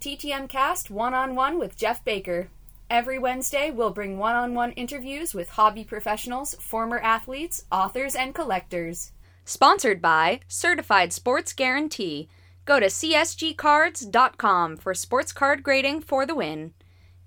[0.00, 2.48] TTM Cast One on One with Jeff Baker.
[2.88, 8.34] Every Wednesday, we'll bring one on one interviews with hobby professionals, former athletes, authors, and
[8.34, 9.12] collectors.
[9.44, 12.30] Sponsored by Certified Sports Guarantee.
[12.64, 16.72] Go to csgcards.com for sports card grading for the win.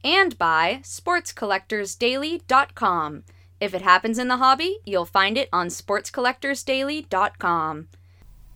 [0.03, 3.23] And by sportscollectorsdaily.com.
[3.59, 7.87] If it happens in the hobby, you'll find it on sportscollectorsdaily.com.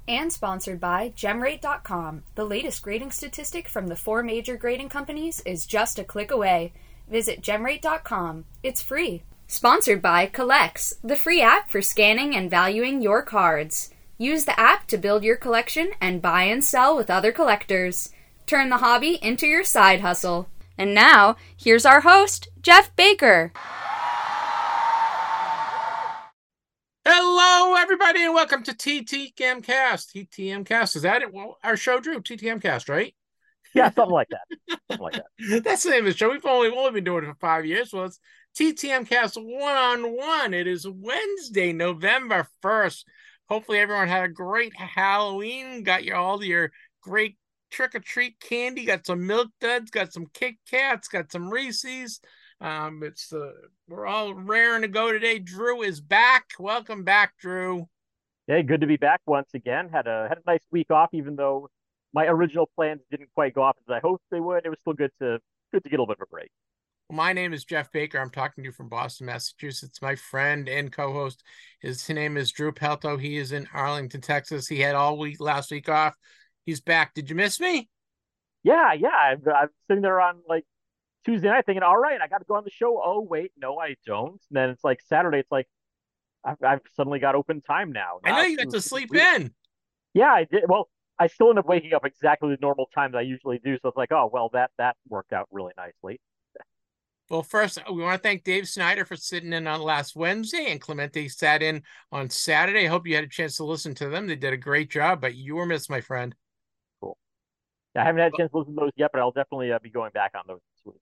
[0.07, 2.23] And sponsored by Gemrate.com.
[2.35, 6.71] The latest grading statistic from the four major grading companies is just a click away.
[7.09, 8.45] Visit Gemrate.com.
[8.63, 9.23] It's free.
[9.47, 13.91] Sponsored by Collx, the free app for scanning and valuing your cards.
[14.17, 18.11] Use the app to build your collection and buy and sell with other collectors.
[18.45, 20.49] Turn the hobby into your side hustle.
[20.77, 23.51] And now, here's our host, Jeff Baker.
[27.09, 30.13] Hello, everybody, and welcome to TTM Cast.
[30.13, 31.33] TTM Cast is that it?
[31.33, 32.19] Well, our show, Drew.
[32.19, 33.15] TTM Cast, right?
[33.73, 34.77] Yeah, something like that.
[34.91, 35.63] Something like that.
[35.63, 36.29] That's the name of the show.
[36.29, 37.93] We've only only been doing it for five years.
[37.93, 38.19] Well, it's
[38.59, 40.53] TTM Cast one on one.
[40.53, 43.07] It is Wednesday, November first.
[43.47, 45.83] Hopefully, everyone had a great Halloween.
[45.83, 47.37] Got your all your great
[47.71, 48.83] trick or treat candy.
[48.83, 49.91] Got some milk duds.
[49.91, 51.07] Got some Kit Kats.
[51.07, 52.19] Got some Reese's.
[52.59, 53.53] Um, it's the
[53.87, 55.39] we're all raring to go today.
[55.39, 56.45] Drew is back.
[56.59, 57.87] Welcome back, Drew.
[58.47, 59.89] Hey, good to be back once again.
[59.89, 61.69] Had a had a nice week off, even though
[62.13, 64.65] my original plans didn't quite go off as I hoped they would.
[64.65, 65.39] It was still good to
[65.71, 66.49] good to get a little bit of a break.
[67.09, 68.19] My name is Jeff Baker.
[68.19, 70.01] I'm talking to you from Boston, Massachusetts.
[70.01, 71.41] My friend and co-host,
[71.79, 73.17] his name is Drew Pelto.
[73.17, 74.67] He is in Arlington, Texas.
[74.67, 76.15] He had all week last week off.
[76.65, 77.13] He's back.
[77.13, 77.87] Did you miss me?
[78.63, 79.09] Yeah, yeah.
[79.09, 80.65] I'm, I'm sitting there on like
[81.25, 83.01] Tuesday night thinking, all right, I got to go on the show.
[83.03, 84.41] Oh, wait, no, I don't.
[84.49, 85.67] And then it's like Saturday, it's like,
[86.43, 88.19] I've, I've suddenly got open time now.
[88.23, 89.53] I know you got to sleep in.
[90.13, 90.63] Yeah, I did.
[90.67, 90.89] Well,
[91.19, 93.77] I still end up waking up exactly the normal time that I usually do.
[93.81, 96.21] So it's like, oh, well, that that worked out really nicely.
[97.29, 100.79] Well, first, we want to thank Dave Snyder for sitting in on last Wednesday, and
[100.79, 102.85] Clemente sat in on Saturday.
[102.85, 104.27] I hope you had a chance to listen to them.
[104.27, 106.33] They did a great job, but you were missed, my friend.
[107.01, 107.17] Cool.
[107.97, 109.89] I haven't had a chance to listen to those yet, but I'll definitely uh, be
[109.89, 111.01] going back on those this week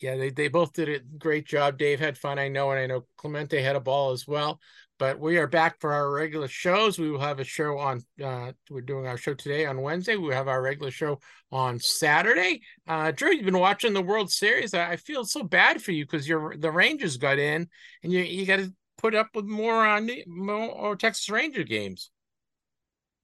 [0.00, 1.78] yeah, they, they both did a great job.
[1.78, 4.60] Dave had fun, I know, and I know Clemente had a ball as well.
[4.98, 6.98] But we are back for our regular shows.
[6.98, 8.02] We will have a show on.
[8.22, 10.16] Uh, we're doing our show today on Wednesday.
[10.16, 11.20] We have our regular show
[11.52, 12.62] on Saturday.
[12.86, 14.72] Uh, Drew, you've been watching the World Series.
[14.72, 17.68] I, I feel so bad for you because your the Rangers got in,
[18.02, 22.10] and you you got to put up with more on more or Texas Ranger games.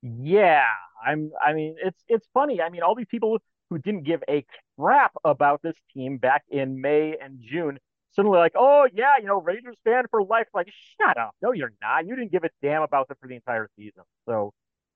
[0.03, 0.65] Yeah,
[1.07, 1.31] I'm.
[1.45, 2.61] I mean, it's it's funny.
[2.61, 3.39] I mean, all these people
[3.71, 4.45] who didn't give a
[4.79, 7.79] crap about this team back in May and June
[8.13, 10.47] suddenly like, oh yeah, you know, Rangers fan for life.
[10.55, 10.69] Like,
[11.01, 11.35] shut up.
[11.43, 12.07] No, you're not.
[12.07, 14.03] You didn't give a damn about them for the entire season.
[14.27, 14.53] So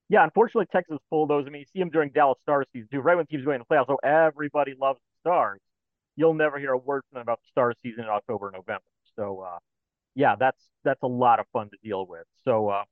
[0.08, 1.46] yeah, unfortunately Texas pulled those.
[1.46, 3.64] I mean, you see them during Dallas Stars season too, right when teams going to
[3.64, 3.88] playoffs.
[3.88, 5.60] So everybody loves the stars.
[6.14, 8.84] You'll never hear a word from them about the stars season in October, November.
[9.16, 9.58] So uh
[10.14, 12.24] yeah, that's that's a lot of fun to deal with.
[12.44, 12.84] So uh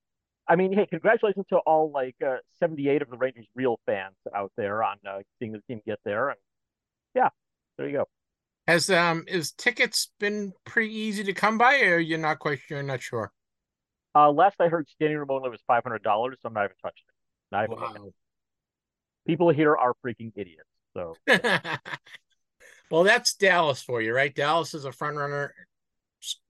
[0.46, 4.52] I mean, hey, congratulations to all like uh, 78 of the Rangers real fans out
[4.58, 6.28] there on uh, seeing the team get there.
[6.28, 6.38] And
[7.14, 7.28] yeah,
[7.76, 8.04] there you go.
[8.66, 12.82] Has um is tickets been pretty easy to come by, or you're not quite you're
[12.82, 13.32] not sure?
[14.14, 16.76] Uh, last I heard, standing room only was five hundred dollars, so I'm not even
[16.82, 17.54] touching it.
[17.54, 18.10] Not even wow.
[19.26, 20.68] People here are freaking idiots.
[20.94, 21.14] So.
[22.90, 24.34] well, that's Dallas for you, right?
[24.34, 25.54] Dallas is a front runner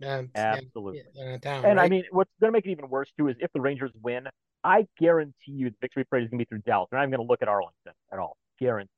[0.04, 1.02] uh, Absolutely.
[1.16, 1.78] and right?
[1.78, 4.28] I mean, what's going to make it even worse too is if the Rangers win,
[4.62, 6.88] I guarantee you the victory parade is going to be through Dallas.
[6.90, 8.36] They're not even going to look at Arlington at all.
[8.60, 8.90] Guarantee.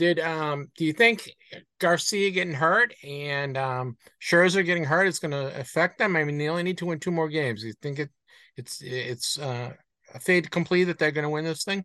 [0.00, 1.30] Did um do you think
[1.78, 6.16] Garcia getting hurt and um Scherzer getting hurt is going to affect them?
[6.16, 7.60] I mean, they only need to win two more games.
[7.60, 8.08] Do you think it
[8.56, 9.74] it's it's uh,
[10.14, 11.84] a fade complete that they're going to win this thing?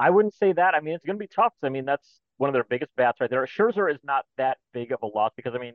[0.00, 0.74] I wouldn't say that.
[0.74, 1.52] I mean, it's going to be tough.
[1.62, 3.46] I mean, that's one of their biggest bats right there.
[3.46, 5.74] Scherzer is not that big of a loss because I mean,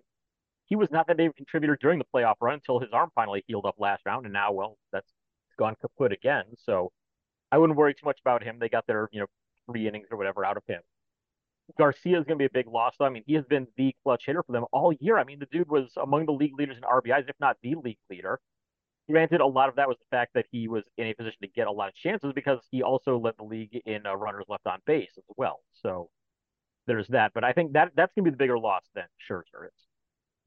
[0.66, 3.10] he was not that big of a contributor during the playoff run until his arm
[3.16, 5.14] finally healed up last round, and now, well, that's
[5.58, 6.44] gone kaput again.
[6.66, 6.92] So
[7.54, 8.58] I wouldn't worry too much about him.
[8.60, 9.28] They got their, you know,
[9.66, 10.82] three innings or whatever out of him.
[11.78, 12.96] Garcia is going to be a big loss.
[12.98, 13.06] Though.
[13.06, 15.18] I mean, he has been the clutch hitter for them all year.
[15.18, 17.98] I mean, the dude was among the league leaders in RBIs, if not the league
[18.10, 18.40] leader.
[19.10, 21.48] Granted, a lot of that was the fact that he was in a position to
[21.48, 24.66] get a lot of chances because he also led the league in uh, runners left
[24.66, 25.60] on base as well.
[25.84, 26.10] So
[26.88, 27.32] there's that.
[27.34, 29.86] But I think that that's going to be the bigger loss than Scherzer is.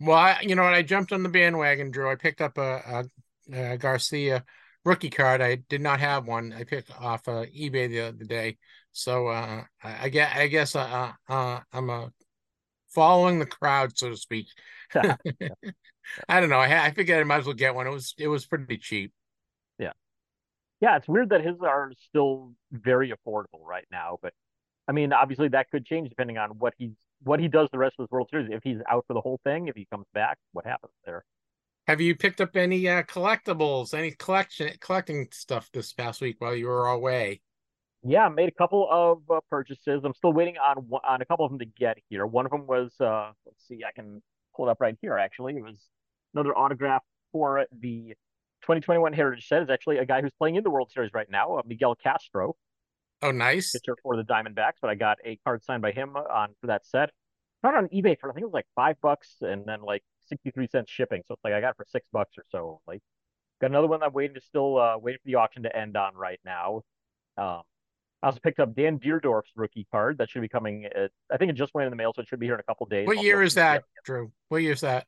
[0.00, 0.74] Well, I, you know what?
[0.74, 2.10] I jumped on the bandwagon, Drew.
[2.10, 3.04] I picked up a,
[3.52, 4.44] a, a, Garcia
[4.84, 5.40] rookie card.
[5.40, 6.52] I did not have one.
[6.52, 8.58] I picked off uh, eBay the other day.
[8.98, 12.10] So uh, I, I, guess I guess uh, uh, I'm a
[12.88, 14.48] following the crowd, so to speak.
[16.28, 16.58] I don't know.
[16.58, 17.86] I, I figured I might as well get one.
[17.86, 19.12] It was it was pretty cheap.
[19.78, 19.92] Yeah,
[20.80, 20.96] yeah.
[20.96, 24.32] It's weird that his are still very affordable right now, but
[24.88, 27.94] I mean, obviously that could change depending on what he's what he does the rest
[28.00, 28.48] of this World Series.
[28.50, 31.24] If he's out for the whole thing, if he comes back, what happens there?
[31.86, 36.56] Have you picked up any uh, collectibles, any collection collecting stuff this past week while
[36.56, 37.42] you were away?
[38.08, 40.02] Yeah, I made a couple of uh, purchases.
[40.02, 42.24] I'm still waiting on on a couple of them to get here.
[42.24, 44.22] One of them was uh, let's see, I can
[44.56, 45.18] pull it up right here.
[45.18, 45.88] Actually, it was
[46.32, 47.02] another autograph
[47.32, 48.14] for the
[48.62, 49.62] 2021 Heritage set.
[49.62, 52.56] Is actually a guy who's playing in the World Series right now, uh, Miguel Castro.
[53.20, 54.78] Oh, nice pitcher for the Diamondbacks.
[54.80, 57.10] But I got a card signed by him on for that set.
[57.62, 60.66] Not on eBay for I think it was like five bucks, and then like 63
[60.68, 61.22] cents shipping.
[61.28, 62.80] So it's like I got it for six bucks or so.
[62.86, 63.02] Like
[63.60, 66.14] got another one I'm waiting to still uh, waiting for the auction to end on
[66.14, 66.80] right now.
[67.36, 67.62] Um,
[68.22, 70.86] I also picked up Dan Dierdorf's rookie card that should be coming.
[70.86, 72.60] At, I think it just went in the mail, so it should be here in
[72.60, 73.06] a couple days.
[73.06, 74.32] What year is that, Drew?
[74.48, 75.06] What year is that?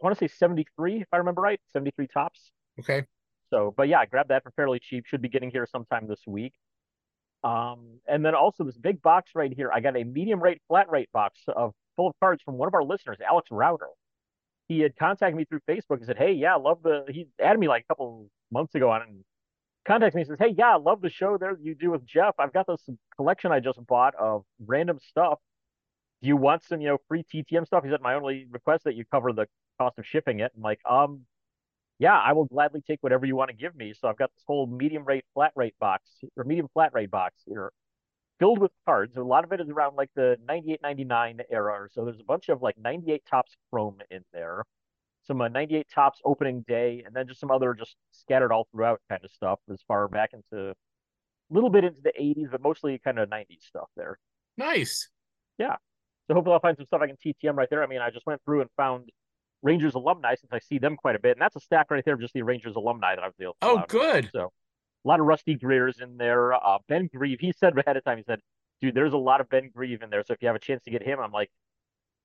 [0.00, 1.60] I want to say 73, if I remember right.
[1.72, 2.50] 73 Topps.
[2.80, 3.04] Okay.
[3.50, 5.06] So, but yeah, I grabbed that for fairly cheap.
[5.06, 6.52] Should be getting here sometime this week.
[7.44, 9.70] Um, and then also this big box right here.
[9.72, 12.74] I got a medium rate, flat rate box of full of cards from one of
[12.74, 13.88] our listeners, Alex Router
[14.68, 17.58] he had contacted me through Facebook and said, "Hey, yeah, I love the." He added
[17.58, 19.24] me like a couple months ago on
[19.84, 22.04] and contacted me and says, "Hey, yeah, I love the show there you do with
[22.06, 22.34] Jeff.
[22.38, 25.38] I've got this collection I just bought of random stuff.
[26.22, 28.94] Do you want some, you know, free TTM stuff?" He said, "My only request that
[28.94, 29.46] you cover the
[29.78, 31.26] cost of shipping it." I'm like, um,
[31.98, 33.94] yeah, I will gladly take whatever you want to give me.
[33.94, 37.36] So I've got this whole medium rate flat rate box or medium flat rate box
[37.46, 37.72] here
[38.40, 39.16] filled with cards.
[39.16, 41.88] A lot of it is around like the 98 99 era.
[41.92, 44.64] So there's a bunch of like 98 Topps chrome in there,
[45.24, 49.00] some uh, 98 Topps opening day, and then just some other just scattered all throughout
[49.08, 50.74] kind of stuff as far back into a
[51.50, 54.18] little bit into the 80s, but mostly kind of 90s stuff there.
[54.56, 55.08] Nice.
[55.58, 55.76] Yeah.
[56.26, 57.82] So hopefully I'll find some stuff I can TTM right there.
[57.82, 59.10] I mean, I just went through and found
[59.62, 62.14] Rangers alumni since I see them quite a bit, and that's a stack right there
[62.14, 63.56] of just the Rangers alumni that I was able.
[63.60, 64.30] To oh, good.
[64.32, 64.52] So
[65.04, 66.54] a lot of Rusty Greers in there.
[66.54, 68.40] Uh, ben Grieve, he said ahead of time, he said,
[68.80, 70.24] dude, there's a lot of Ben Grieve in there.
[70.26, 71.50] So if you have a chance to get him, I'm like,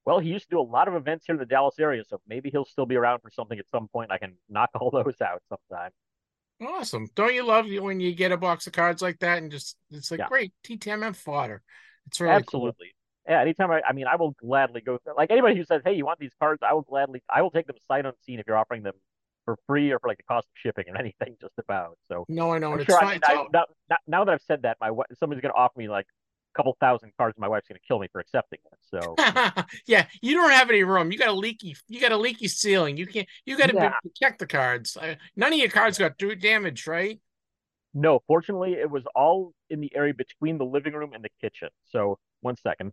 [0.07, 2.21] well, he used to do a lot of events here in the Dallas area, so
[2.29, 4.09] maybe he'll still be around for something at some point.
[4.09, 5.91] I can knock all those out sometime.
[6.61, 7.07] Awesome.
[7.13, 10.09] Don't you love when you get a box of cards like that and just it's
[10.09, 10.29] like yeah.
[10.29, 11.61] great TTMM fodder.
[12.05, 12.93] It's really absolutely.
[13.27, 13.33] Cool.
[13.33, 14.97] Yeah, anytime I, I mean, I will gladly go.
[15.17, 17.67] Like anybody who says, "Hey, you want these cards?" I will gladly, I will take
[17.67, 18.93] them sight unseen if you're offering them
[19.43, 21.97] for free or for like the cost of shipping or anything, just about.
[22.07, 22.71] So no, I know.
[22.71, 23.03] I'm sure.
[23.03, 23.65] I mean, I, now,
[24.07, 24.89] now, that I've said that, my
[25.19, 26.05] somebody's going to offer me like
[26.57, 27.37] couple thousand cards.
[27.37, 28.77] My wife's going to kill me for accepting it.
[28.81, 29.15] So
[29.87, 31.11] yeah, you don't have any room.
[31.11, 31.75] You got a leaky.
[31.87, 32.97] You got a leaky ceiling.
[32.97, 33.27] You can't.
[33.45, 33.93] You got to yeah.
[34.01, 34.97] protect the cards.
[35.35, 37.19] None of your cards got through damage, right?
[37.93, 41.69] No, fortunately, it was all in the area between the living room and the kitchen.
[41.85, 42.91] So one second.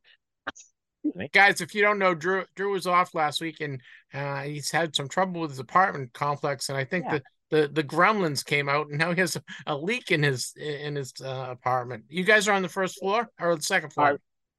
[1.32, 3.80] Guys, if you don't know, Drew Drew was off last week and
[4.14, 7.18] uh, he's had some trouble with his apartment complex, and I think yeah.
[7.18, 9.36] the, the the gremlins came out, and now he has
[9.66, 12.04] a, leak in his in his uh, apartment.
[12.08, 14.12] You guys are on the first floor or the second floor?
[14.12, 14.16] Uh,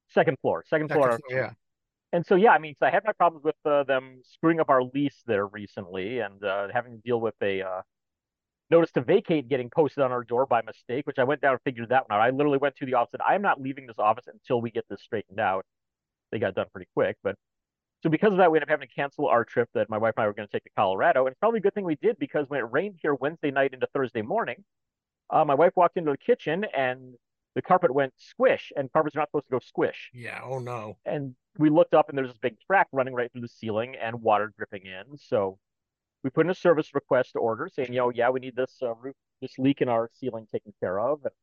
[0.09, 1.19] second floor, second, second floor.
[1.27, 1.39] floor.
[1.39, 1.51] Yeah.
[2.13, 4.69] And so yeah, I mean, so I had my problems with uh, them screwing up
[4.69, 7.81] our lease there recently, and uh, having to deal with a uh,
[8.69, 11.61] notice to vacate getting posted on our door by mistake, which I went down and
[11.63, 12.21] figured that one out.
[12.21, 14.71] I literally went to the office and I am not leaving this office until we
[14.71, 15.65] get this straightened out
[16.31, 17.17] they got done pretty quick.
[17.23, 17.35] But
[18.05, 20.13] so because of that, we ended up having to cancel our trip that my wife
[20.15, 21.25] and I were going to take to Colorado.
[21.25, 23.73] And it's probably a good thing we did because when it rained here Wednesday night
[23.73, 24.63] into Thursday morning,
[25.31, 27.15] uh, my wife walked into the kitchen and
[27.55, 30.11] the carpet went squish, and carpets are not supposed to go squish.
[30.13, 30.39] Yeah.
[30.43, 30.97] Oh no.
[31.03, 34.21] And we looked up and there's this big track running right through the ceiling and
[34.21, 35.17] water dripping in.
[35.17, 35.57] So
[36.23, 38.93] we put in a service request order saying, you know, yeah, we need this uh,
[38.93, 41.21] roof, this leak in our ceiling taken care of.
[41.23, 41.33] And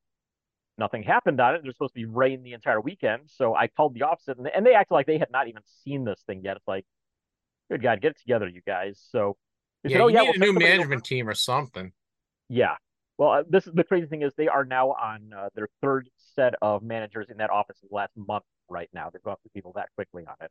[0.82, 1.60] nothing happened on it.
[1.62, 3.22] There's supposed to be rain the entire weekend.
[3.26, 6.04] So I called the office and, and they acted like they had not even seen
[6.04, 6.56] this thing yet.
[6.56, 6.84] It's like,
[7.70, 9.00] good God, get it together, you guys.
[9.12, 9.36] So
[9.84, 11.92] they yeah, said, oh, yeah, we'll a new management team or something.
[12.48, 12.74] Yeah.
[13.16, 16.10] Well, uh, this is the crazy thing is they are now on uh, their third
[16.34, 19.08] set of managers in that office in the last month right now.
[19.08, 20.50] They've gone through people that quickly on it.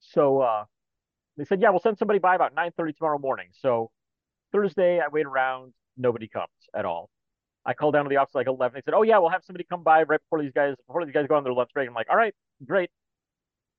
[0.00, 0.64] So uh,
[1.38, 3.46] they said, yeah, we'll send somebody by about 9.30 tomorrow morning.
[3.52, 3.90] So
[4.52, 5.72] Thursday, I wait around.
[5.96, 7.08] Nobody comes at all.
[7.64, 8.74] I called down to the office like 11.
[8.74, 11.14] They said, "Oh yeah, we'll have somebody come by right before these guys before these
[11.14, 12.90] guys go on their lunch break." I'm like, "All right, great."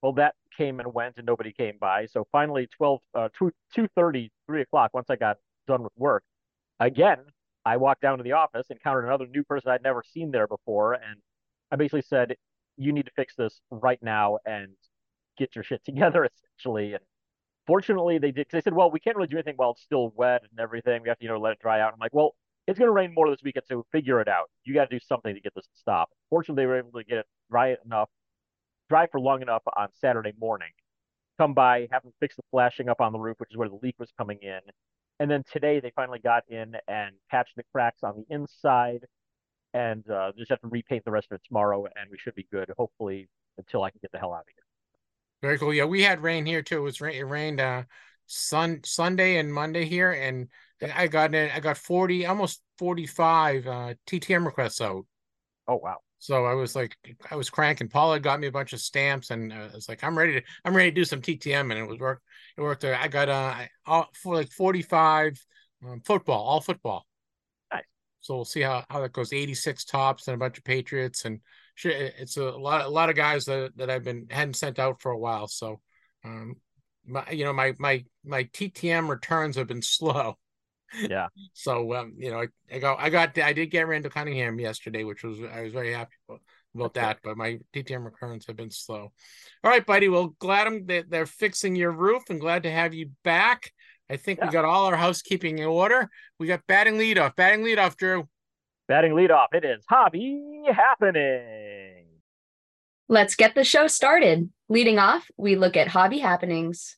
[0.02, 2.08] Well, that came and went, and nobody came by.
[2.08, 6.24] So finally, 12, uh, 2, 2.30, 3 o'clock, once I got done with work,
[6.80, 7.20] again,
[7.66, 10.94] I walked down to the office, encountered another new person I'd never seen there before,
[10.94, 11.22] and
[11.72, 12.36] I basically said,
[12.78, 14.76] "You need to fix this right now and
[15.38, 16.94] get your shit together," essentially.
[16.94, 17.04] And
[17.68, 18.48] fortunately, they did.
[18.50, 21.04] Cause they said, "Well, we can't really do anything while it's still wet and everything.
[21.04, 22.36] We have to, you know, let it dry out." I'm like, "Well."
[22.68, 24.50] It's going to rain more this weekend, so figure it out.
[24.64, 26.10] You got to do something to get this to stop.
[26.30, 28.10] Fortunately, they were able to get it dry enough,
[28.90, 30.70] dry for long enough on Saturday morning.
[31.40, 33.80] Come by, have them fix the flashing up on the roof, which is where the
[33.82, 34.60] leak was coming in.
[35.20, 39.06] And then today they finally got in and patched the cracks on the inside.
[39.74, 42.48] and uh, just have to repaint the rest of it tomorrow, and we should be
[42.52, 42.70] good.
[42.78, 44.64] Hopefully, until I can get the hell out of here.
[45.42, 45.74] Very cool.
[45.74, 46.78] Yeah, we had rain here too.
[46.80, 47.16] It was rain.
[47.16, 47.84] It rained uh,
[48.28, 50.50] sun Sunday and Monday here, and
[50.82, 51.50] I got in.
[51.52, 55.06] I got forty, almost forty five uh, TTM requests out.
[55.68, 55.98] Oh wow!
[56.22, 56.96] So I was like,
[57.32, 57.88] I was cranking.
[57.88, 60.44] Paula got me a bunch of stamps, and uh, I was like, I'm ready to,
[60.64, 62.22] I'm ready to do some TTM, and it was work.
[62.56, 62.86] It worked.
[62.86, 63.56] I got uh,
[63.88, 65.44] all, for like 45
[65.84, 67.08] um, football, all football.
[67.74, 67.86] Nice.
[68.20, 69.34] So we'll see how how that goes.
[69.34, 71.40] 86 Topps and a bunch of Patriots, and
[71.84, 75.12] it's a lot, a lot of guys that that I've been hadn't sent out for
[75.12, 75.48] a while.
[75.48, 75.82] So,
[76.24, 76.56] um,
[77.04, 80.38] my, you know, my my my TTM returns have been slow.
[81.00, 81.28] Yeah.
[81.54, 85.04] so um, you know, I, I got I got I did get Randall Cunningham yesterday,
[85.04, 86.42] which was I was very happy about,
[86.76, 87.20] about that.
[87.24, 89.12] But my TTM recurrence have been slow.
[89.64, 90.10] All right, buddy.
[90.10, 93.72] Well, glad I'm that they're fixing your roof, and glad to have you back.
[94.10, 94.48] I think yeah.
[94.48, 96.10] we got all our housekeeping in order.
[96.38, 97.36] We got batting leadoff.
[97.36, 98.28] Batting leadoff, Drew.
[98.88, 99.48] Batting leadoff.
[99.54, 102.08] It is hobby happening.
[103.08, 104.50] Let's get the show started.
[104.68, 106.98] Leading off, we look at hobby happenings.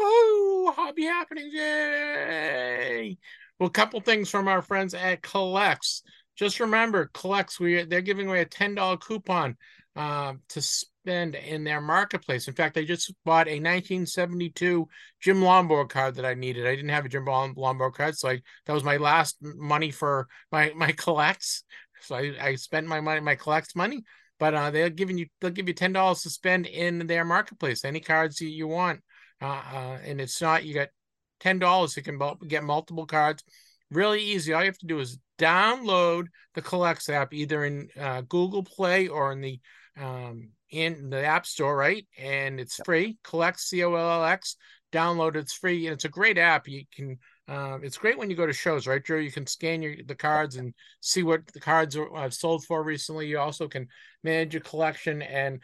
[0.00, 0.72] Woo!
[0.72, 1.52] Hobby happenings!
[1.52, 3.18] Yay!
[3.58, 6.02] Well, a couple things from our friends at Collx.
[6.36, 9.56] Just remember, Collx, we they're giving away a ten dollar coupon
[9.96, 12.48] uh, to spend in their marketplace.
[12.48, 14.88] In fact, I just bought a 1972
[15.20, 16.66] Jim Lombard card that I needed.
[16.66, 20.28] I didn't have a Jim Lombard card, so I, that was my last money for
[20.50, 21.62] my my Collx.
[22.02, 24.02] So I, I spent my money, my Collx money.
[24.38, 27.84] But uh, they're giving you they'll give you ten dollars to spend in their marketplace.
[27.84, 29.00] Any cards you, you want.
[29.40, 30.88] Uh, uh, and it's not you got
[31.40, 33.42] ten dollars you can get multiple cards.
[33.90, 34.52] Really easy.
[34.52, 39.08] All you have to do is download the Collx app either in uh, google play
[39.08, 39.58] or in the
[39.98, 42.06] um, in the app store right?
[42.18, 43.18] And it's free.
[43.24, 44.56] Collx c-o-l-l-x
[44.92, 46.68] download it's free and it's a great app.
[46.68, 47.18] You can
[47.48, 50.14] uh, it's great when you go to shows right joe you can scan your the
[50.14, 53.26] cards and see what the cards are uh, sold for recently.
[53.26, 53.88] You also can
[54.22, 55.60] manage your collection and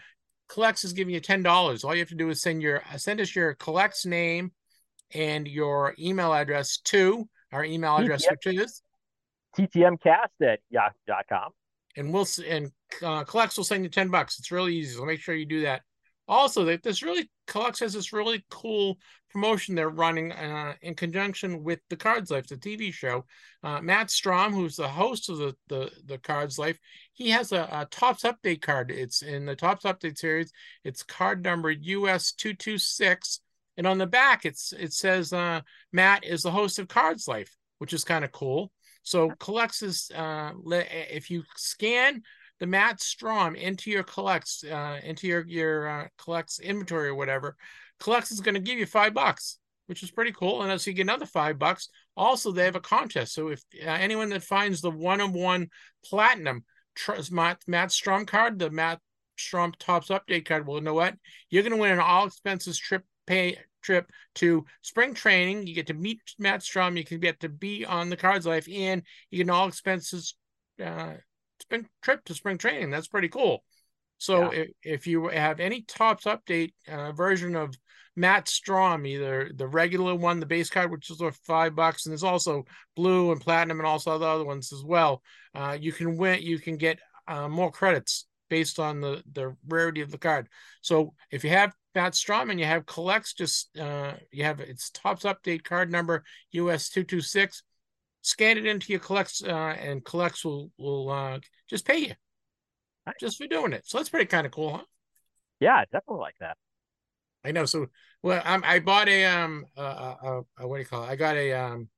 [0.48, 1.84] Collx is giving you ten dollars.
[1.84, 4.52] All you have to do is send your send us your Collx name
[5.14, 8.82] and your email address to our email address, TTM, which is
[9.56, 11.50] ttmcast at yahoo.com.
[11.96, 12.70] And we'll and
[13.02, 14.38] uh, Collx will send you ten bucks.
[14.38, 14.96] It's really easy.
[14.96, 15.82] So make sure you do that.
[16.28, 18.98] Also, this really Collx has this really cool
[19.30, 23.24] promotion they're running uh, in conjunction with the Cards Life, the TV show.
[23.62, 26.78] Uh, Matt Strom, who's the host of the the, the Cards Life,
[27.12, 28.90] he has a, a Topps Update card.
[28.90, 30.52] It's in the Topps Update series.
[30.84, 33.40] It's card number US two two six,
[33.76, 35.60] and on the back it's it says uh,
[35.92, 38.72] Matt is the host of Cards Life, which is kind of cool.
[39.02, 42.22] So Collx is uh, if you scan
[42.60, 47.56] the Matt Strom into your Collx uh, into your your uh, Collx inventory or whatever
[48.00, 50.62] Collx is going to give you five bucks, which is pretty cool.
[50.62, 53.34] And as you get another five bucks, also they have a contest.
[53.34, 55.68] So if uh, anyone that finds the one of one
[56.04, 59.00] platinum tr- Matt, Matt Strom card, the Matt
[59.38, 61.14] Strom Topps Update card, well, you know what?
[61.50, 65.66] You're going to win an all expenses trip pay trip to spring training.
[65.66, 66.96] You get to meet Matt Strom.
[66.96, 70.34] You can get to be on the Cards Life, and you get an all expenses
[70.84, 71.14] uh,
[71.66, 72.90] spring trip to spring training.
[72.90, 73.64] That's pretty cool.
[74.18, 74.60] So yeah.
[74.60, 77.74] if, if you have any Topps update uh, version of
[78.16, 82.12] Matt Strom, either the regular one, the base card, which is worth five bucks, and
[82.12, 85.22] there's also blue and platinum and also the other ones as well.
[85.54, 90.00] Uh, you can win, you can get uh, more credits based on the the rarity
[90.00, 90.48] of the card.
[90.80, 94.90] So if you have Matt Strom and you have Collx, just uh, you have its
[94.90, 97.62] Topps update card number US two two six.
[98.26, 102.14] Scan it into your Collx, uh, and Collx will will uh, just pay you
[103.20, 103.86] just for doing it.
[103.86, 104.84] So that's pretty kind of cool, huh?
[105.60, 106.56] Yeah, definitely like that.
[107.44, 107.64] I know.
[107.66, 107.86] So,
[108.24, 111.08] well, I'm, I bought a um, uh, uh, uh, what do you call it?
[111.08, 111.88] I got a um,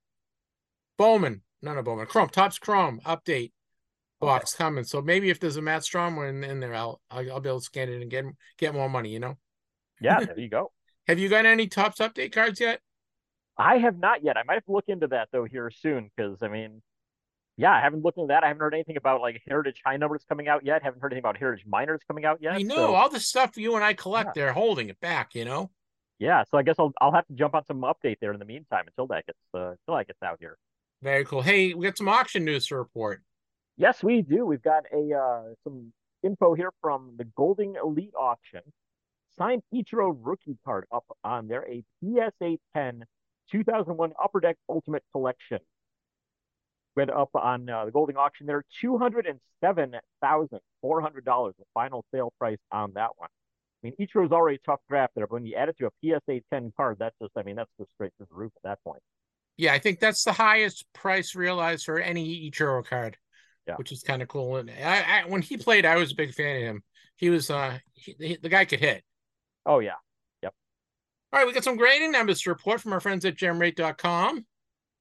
[0.99, 3.53] Bowman, not a Bowman, Chrome Topps Chrome update
[4.21, 4.65] box okay.
[4.65, 4.85] coming.
[4.85, 7.61] So maybe if there's a Matt Strom one in there, I'll, I'll I'll be able
[7.61, 8.25] to scan it and get
[8.59, 9.09] get more money.
[9.11, 9.39] You know.
[10.01, 10.73] Yeah, there you go.
[11.07, 12.81] have you got any Topps update cards yet?
[13.59, 14.37] I have not yet.
[14.37, 16.81] I might have to look into that though here soon because I mean,
[17.57, 18.45] yeah, I haven't looked into that.
[18.45, 20.83] I haven't heard anything about like Heritage High Numbers coming out yet.
[20.83, 22.55] Haven't heard anything about Heritage Minors coming out yet.
[22.55, 24.29] I know so, all the stuff you and I collect.
[24.29, 24.45] Yeah.
[24.45, 25.71] They're holding it back, you know.
[26.21, 28.45] Yeah, so I guess I'll I'll have to jump on some update there in the
[28.45, 30.57] meantime until that gets uh, until that gets out here.
[31.03, 31.43] Very cool.
[31.43, 33.23] Hey, we got some auction news to report.
[33.77, 34.47] Yes, we do.
[34.47, 38.61] We've got a uh, some info here from the Goldin Elite auction.
[39.37, 43.05] Signed Ichiro rookie card up on there, a PSA 10
[43.51, 45.59] 2001 Upper Deck Ultimate Collection.
[46.97, 49.39] Went up on uh, the Goldin auction there, $207,400,
[50.83, 53.29] the final sale price on that one.
[53.85, 55.91] I mean, Ichiro's already a tough draft there, but when you add it to a
[56.05, 58.83] PSA 10 card, that's just, I mean, that's just straight to the roof at that
[58.83, 59.01] point.
[59.57, 63.17] Yeah, I think that's the highest price realized for any Ichiro card,
[63.69, 63.77] Yeah.
[63.77, 64.57] which is kind of cool.
[64.57, 66.83] And I, I, when he played, I was a big fan of him.
[67.17, 69.05] He was, uh, he- the guy could hit.
[69.65, 69.95] Oh, yeah.
[71.31, 74.47] All right, we got some grading numbers to report from our friends at gemrate.com.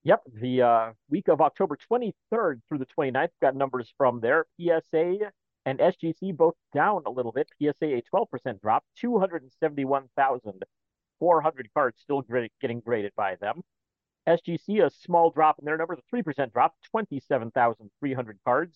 [0.04, 4.46] Yep, the uh, week of October 23rd through the 29th got numbers from there.
[4.60, 5.20] PSA
[5.66, 7.48] and SGC both down a little bit.
[7.62, 12.26] PSA a 12% drop, 271,400 cards still
[12.60, 13.62] getting graded by them.
[14.28, 18.76] SGC a small drop in their numbers, a 3% drop, 27,300 cards.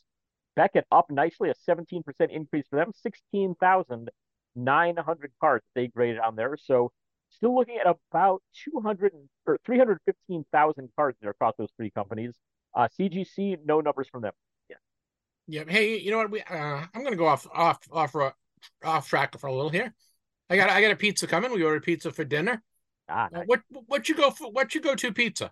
[0.56, 6.56] Beckett up nicely, a 17% increase for them, 16,900 cards they graded on there.
[6.56, 6.94] So
[7.32, 9.14] still looking at about 200
[9.46, 12.34] or 315,000 cards there across those three companies.
[12.76, 14.34] Uh, CGC, no numbers from them.
[15.48, 15.64] Yeah.
[15.68, 16.32] Hey, you know what?
[16.32, 18.16] We, uh, I'm gonna go off, off, off,
[18.84, 19.94] off track for a little here.
[20.50, 21.52] I got, I got a pizza coming.
[21.52, 22.62] We ordered pizza for dinner.
[23.10, 24.52] Ah, Uh, what, what you go for?
[24.52, 25.52] What you go to pizza?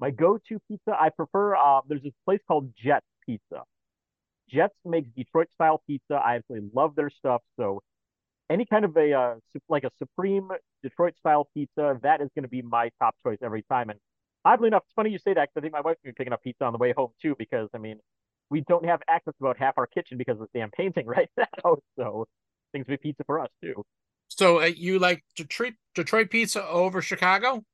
[0.00, 1.54] My go-to pizza, I prefer.
[1.54, 3.62] Uh, there's this place called Jet Pizza.
[4.48, 6.14] Jets makes Detroit-style pizza.
[6.14, 7.42] I absolutely love their stuff.
[7.56, 7.82] So,
[8.52, 9.34] any kind of a uh,
[9.68, 10.48] like a supreme
[10.82, 13.90] Detroit-style pizza, that is going to be my top choice every time.
[13.90, 13.98] And
[14.44, 16.22] oddly enough, it's funny you say that because I think my wife's going to be
[16.22, 17.34] picking up pizza on the way home too.
[17.38, 17.98] Because I mean,
[18.50, 21.30] we don't have access to about half our kitchen because of this damn painting right
[21.36, 21.78] now.
[21.98, 22.26] So,
[22.72, 23.82] things be pizza for us too.
[24.28, 27.64] So uh, you like Detroit, Detroit pizza over Chicago?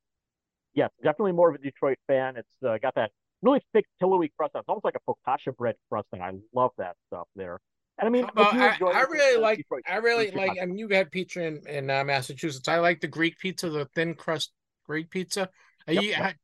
[0.79, 2.37] yes, definitely more of a Detroit fan.
[2.37, 3.11] It's uh, got that
[3.43, 4.55] really thick, pillowy crust.
[4.55, 4.61] on.
[4.61, 6.23] It's almost like a focaccia bread crust, crusting.
[6.23, 7.59] I love that stuff there.
[7.99, 10.63] And I mean, about- I, I really like Detroit I really food like Chicago.
[10.63, 12.69] I mean you had pizza in, in uh, Massachusetts.
[12.69, 14.53] I like the Greek pizza, the thin crust
[14.87, 15.49] Greek pizza.
[15.89, 16.37] Yep, you- yep.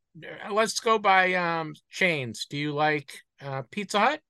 [0.49, 2.47] uh, let's go by um chains.
[2.49, 4.21] Do you like uh, Pizza Hut?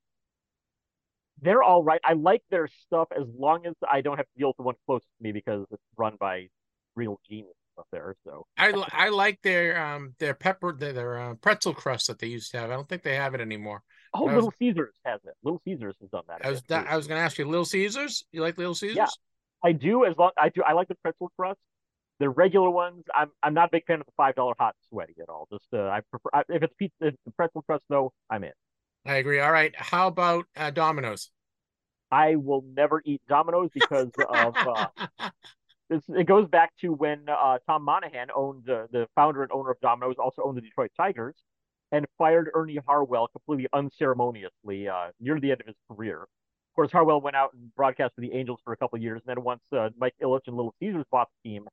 [1.41, 2.01] They're all right.
[2.05, 4.75] I like their stuff as long as I don't have to deal with the one
[4.87, 6.49] closest to me because it's run by
[6.95, 8.15] real genius up there.
[8.25, 12.29] So I I like their um their pepper their, their uh, pretzel crust that they
[12.29, 12.71] used to have.
[12.71, 13.83] I don't think they have it anymore.
[14.15, 15.35] Oh, was- Little Caesars has it.
[15.43, 16.45] Little Caesars has done that.
[16.45, 16.75] I was too.
[16.75, 18.25] I was gonna ask you, Little Caesars.
[18.33, 18.97] You like Little Caesars?
[18.97, 19.07] Yeah,
[19.63, 20.63] I do as long I do.
[20.63, 21.61] I like the pretzel crust.
[22.21, 24.89] The regular ones, I'm I'm not a big fan of the five dollar hot and
[24.89, 25.49] sweaty at all.
[25.53, 28.53] Just uh, I prefer I, if it's pizza, if the pretzel crust though, I'm in.
[29.05, 29.41] I agree.
[29.41, 29.75] All right.
[29.77, 31.31] How about uh, Domino's?
[32.11, 34.87] I will never eat Domino's because of uh,
[35.91, 39.73] it's, it goes back to when uh, Tom Monaghan owned uh, the founder and owner
[39.73, 41.35] of Domino's, also owned the Detroit Tigers,
[41.93, 46.23] and fired Ernie Harwell completely unceremoniously uh, near the end of his career.
[46.23, 49.21] Of course, Harwell went out and broadcast for the Angels for a couple of years,
[49.27, 51.67] and then once uh, Mike Ilitch and Little Caesars bought the team,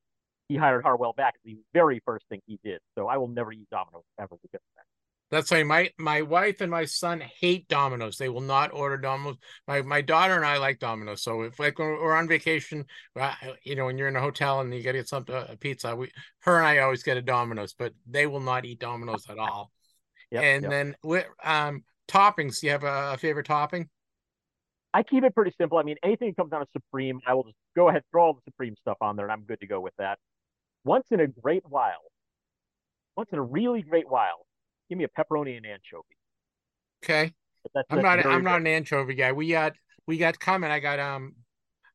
[0.47, 2.79] he hired Harwell back as the very first thing he did.
[2.95, 4.83] So I will never eat Domino's ever because of that.
[5.31, 8.17] That's why my my wife and my son hate Domino's.
[8.17, 9.37] They will not order Domino's.
[9.65, 11.23] My my daughter and I like Domino's.
[11.23, 12.83] So if like when we're on vacation,
[13.17, 15.55] uh, you know, when you're in a hotel and you got to get something a
[15.55, 19.25] pizza, we her and I always get a Domino's, but they will not eat Domino's
[19.29, 19.71] at all.
[20.31, 20.71] Yep, and yep.
[20.71, 23.89] then with um toppings, do you have a, a favorite topping?
[24.93, 25.77] I keep it pretty simple.
[25.77, 28.33] I mean, anything that comes out of Supreme, I will just go ahead, throw all
[28.33, 30.19] the Supreme stuff on there, and I'm good to go with that.
[30.83, 32.01] Once in a great while,
[33.15, 34.45] once in a really great while,
[34.89, 36.17] give me a pepperoni and anchovy.
[37.03, 37.33] Okay.
[37.73, 39.31] That's, I'm that's not I'm not an anchovy guy.
[39.31, 39.73] We got
[40.07, 40.71] we got coming.
[40.71, 41.35] I got um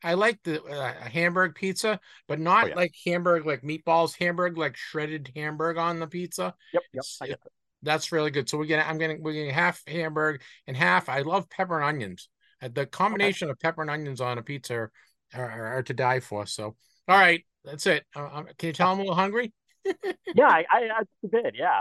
[0.02, 2.74] I like the uh, Hamburg pizza, but not Oh, yeah.
[2.76, 6.54] like Hamburg like meatballs, Hamburg like shredded Hamburg on the pizza.
[6.72, 6.82] Yep,
[7.24, 7.40] yep.
[7.86, 7.86] It's- I get that.
[7.86, 8.48] That's really good.
[8.48, 11.08] So we're getting I'm getting we're getting half hamburger and half.
[11.08, 12.28] I love pepper and onions.
[12.62, 14.92] Uh, The combination of pepper and onions on a pizza are,
[15.34, 16.46] are, are to die for.
[16.46, 16.76] So
[17.08, 18.04] all right, that's it.
[18.14, 19.52] Uh, um, can you tell I'm a little hungry?
[20.34, 21.80] Yeah, I, I, I bit, yeah.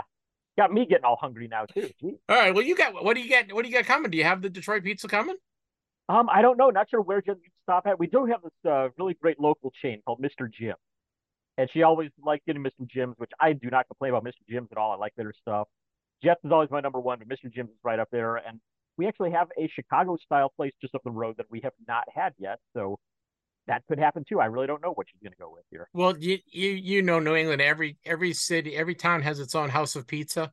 [0.56, 1.90] Got me getting all hungry now too.
[2.00, 2.14] Gee.
[2.28, 2.54] All right.
[2.54, 3.52] Well, you got what do you get?
[3.52, 4.10] What do you got coming?
[4.10, 5.36] Do you have the Detroit pizza coming?
[6.08, 7.98] Um, I don't know, not sure where can stop at.
[7.98, 10.48] We do have this uh, really great local chain called Mr.
[10.50, 10.76] Jim.
[11.58, 12.86] And she always liked getting Mr.
[12.86, 14.46] Jim's, which I do not complain about Mr.
[14.48, 14.92] Jim's at all.
[14.92, 15.68] I like their stuff.
[16.22, 17.52] Jets is always my number one, but Mr.
[17.52, 18.36] Jim's is right up there.
[18.36, 18.60] And
[18.96, 22.04] we actually have a Chicago style place just up the road that we have not
[22.14, 22.58] had yet.
[22.74, 22.98] So
[23.66, 24.40] that could happen too.
[24.40, 25.88] I really don't know what she's going to go with here.
[25.92, 27.60] Well, you you you know New England.
[27.60, 30.52] Every every city, every town has its own house of pizza.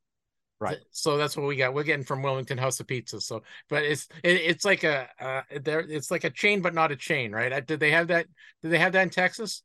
[0.59, 0.77] Right.
[0.91, 1.73] So that's what we got.
[1.73, 3.19] We're getting from Wilmington House of Pizza.
[3.19, 5.81] So, but it's it, it's like a uh, there.
[5.81, 7.51] It's like a chain, but not a chain, right?
[7.51, 8.27] Uh, Did they have that?
[8.61, 9.61] Did they have that in Texas?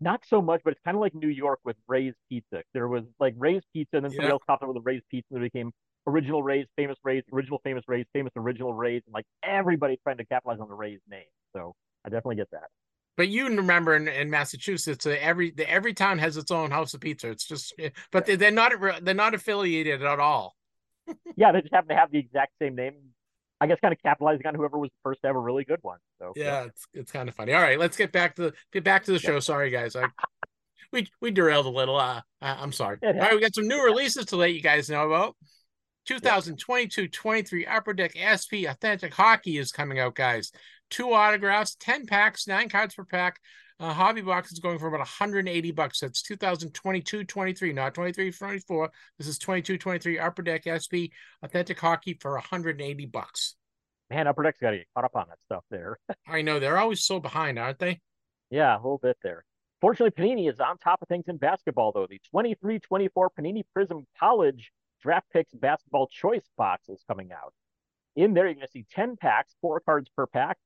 [0.00, 2.62] Not so much, but it's kind of like New York with Ray's Pizza.
[2.74, 5.26] There was like Ray's Pizza, and then somebody else popped up with a Ray's Pizza,
[5.30, 5.72] and it became
[6.06, 10.24] original Ray's, famous Ray's, original famous Ray's, famous original Ray's, and like everybody trying to
[10.24, 11.24] capitalize on the Ray's name.
[11.54, 12.68] So I definitely get that.
[13.16, 16.92] But you remember in, in Massachusetts, uh, every the, every town has its own house
[16.92, 17.30] of pizza.
[17.30, 20.54] It's just, eh, but they, they're not they're not affiliated at all.
[21.36, 22.94] Yeah, they just happen to have the exact same name.
[23.60, 25.78] I guess kind of capitalizing on whoever was the first to have a really good
[25.82, 25.98] one.
[26.18, 27.52] So Yeah, it's it's kind of funny.
[27.54, 29.40] All right, let's get back to the get back to the show.
[29.40, 30.06] Sorry, guys, I
[30.92, 31.96] we we derailed a little.
[31.96, 32.98] Uh, I- I'm sorry.
[33.02, 35.36] All right, we got some new releases to let you guys know about.
[36.08, 40.52] 2022-23 Upper Deck SP Authentic Hockey is coming out, guys.
[40.88, 43.40] Two autographs, 10 packs, nine cards per pack.
[43.78, 46.00] Uh, hobby box is going for about 180 bucks.
[46.00, 48.88] That's 2022-23, not 23-24.
[49.18, 51.12] This is 22-23 Upper Deck SP
[51.42, 53.56] Authentic Hockey for 180 bucks.
[54.08, 55.98] man, Upper Deck's got to get caught up on that stuff there.
[56.26, 58.00] I know they're always so behind, aren't they?
[58.50, 59.44] Yeah, a little bit there.
[59.82, 62.06] Fortunately, Panini is on top of things in basketball, though.
[62.08, 67.52] The 23 24 Panini Prism College Draft Picks Basketball Choice box is coming out.
[68.14, 70.56] In there, you're going to see 10 packs, four cards per pack,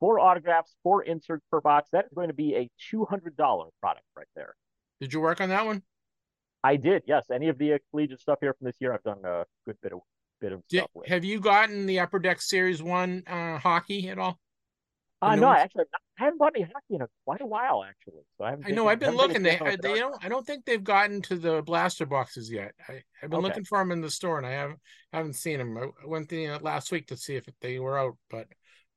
[0.00, 1.88] four autographs, four inserts per box.
[1.92, 3.36] That is going to be a $200
[3.80, 4.54] product right there.
[5.00, 5.82] Did you work on that one?
[6.64, 7.26] I did, yes.
[7.32, 9.92] Any of the uh, collegiate stuff here from this year, I've done a good bit
[9.92, 10.00] of
[10.40, 11.08] bit of Did, stuff with.
[11.08, 14.38] have you gotten the Upper Deck Series One uh, hockey at all?
[15.20, 15.84] Uh, no, I ones- actually
[16.20, 18.22] I haven't bought any hockey in a, quite a while, actually.
[18.36, 18.66] So I haven't.
[18.66, 19.42] I know taken- I've been looking.
[19.44, 20.24] They a they don't.
[20.24, 22.72] I don't think they've gotten to the blaster boxes yet.
[22.88, 23.46] I, I've been Okay.
[23.48, 24.80] looking for them in the store, and I haven't
[25.12, 25.78] haven't seen them.
[25.78, 28.46] I went the uh, last week to see if they were out, but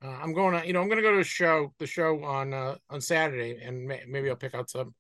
[0.04, 0.66] uh, I'm going to.
[0.66, 1.74] You know, I'm going to go to a show.
[1.80, 4.94] The show on uh, on Saturday, and may, maybe I'll pick out some.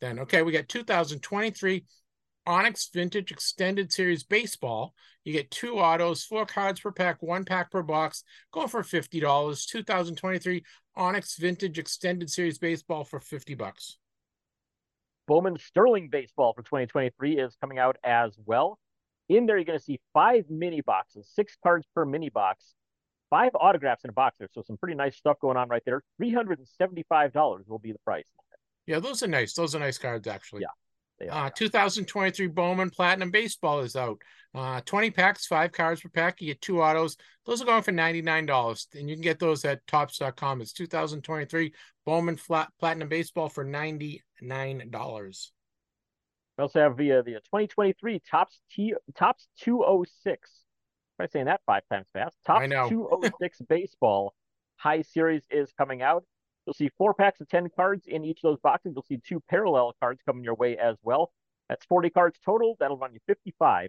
[0.00, 1.84] Then okay, we got 2023
[2.46, 4.94] Onyx Vintage Extended Series Baseball.
[5.24, 9.20] You get two autos, four cards per pack, one pack per box, going for fifty
[9.20, 9.66] dollars.
[9.66, 10.64] 2023
[10.96, 13.98] Onyx Vintage Extended Series Baseball for fifty bucks.
[15.28, 18.78] Bowman Sterling Baseball for 2023 is coming out as well.
[19.28, 22.74] In there, you're going to see five mini boxes, six cards per mini box,
[23.30, 24.48] five autographs in a box there.
[24.52, 26.02] So some pretty nice stuff going on right there.
[26.20, 28.28] $375 will be the price.
[28.86, 29.54] Yeah, those are nice.
[29.54, 30.62] Those are nice cards, actually.
[30.62, 30.68] Yeah.
[31.30, 34.20] Uh, 2023 Bowman Platinum Baseball is out.
[34.54, 36.40] Uh, 20 packs, five cards per pack.
[36.40, 37.16] You get two autos.
[37.44, 38.86] Those are going for $99.
[38.94, 40.60] And you can get those at topps.com.
[40.60, 41.74] It's 2023
[42.06, 44.20] Bowman Flat Platinum Baseball for $99.
[46.58, 50.50] We also have the, the 2023 Topps T Topps 206.
[51.20, 52.36] Am saying that five times fast?
[52.46, 54.34] Top 206 Baseball
[54.76, 56.24] High Series is coming out.
[56.66, 58.92] You'll see four packs of 10 cards in each of those boxes.
[58.94, 61.32] You'll see two parallel cards coming your way as well.
[61.68, 62.76] That's 40 cards total.
[62.78, 63.20] That'll run you
[63.60, 63.88] $55.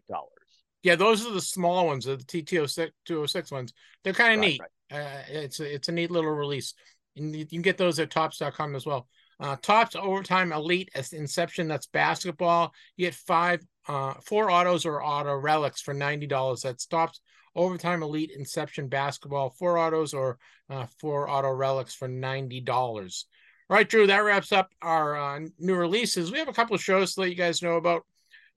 [0.82, 3.74] Yeah, those are the small ones, the TT06 206 ones.
[4.04, 4.62] They're kind of Right, neat.
[4.92, 5.02] right.
[5.02, 6.74] Uh, it's a, it's a neat little release.
[7.18, 9.08] And you can get those at topps.com as well.
[9.39, 11.67] Uh, Topps overtime elite inception.
[11.67, 12.73] That's basketball.
[12.97, 16.62] You get five, uh, four autos or auto relics for ninety dollars.
[16.62, 17.21] That's Topps
[17.56, 19.52] overtime elite inception basketball.
[19.52, 20.38] Four autos or
[20.69, 23.25] uh, four auto relics for ninety dollars.
[23.69, 24.08] Right, Drew.
[24.08, 26.32] That wraps up our uh, new releases.
[26.32, 28.04] We have a couple of shows to let you guys know about.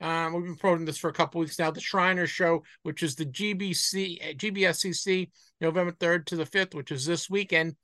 [0.00, 1.70] Um, we've been promoting this for a couple weeks now.
[1.70, 7.06] The Shriner Show, which is the GBC GBSCC, November third to the fifth, which is
[7.06, 7.76] this weekend.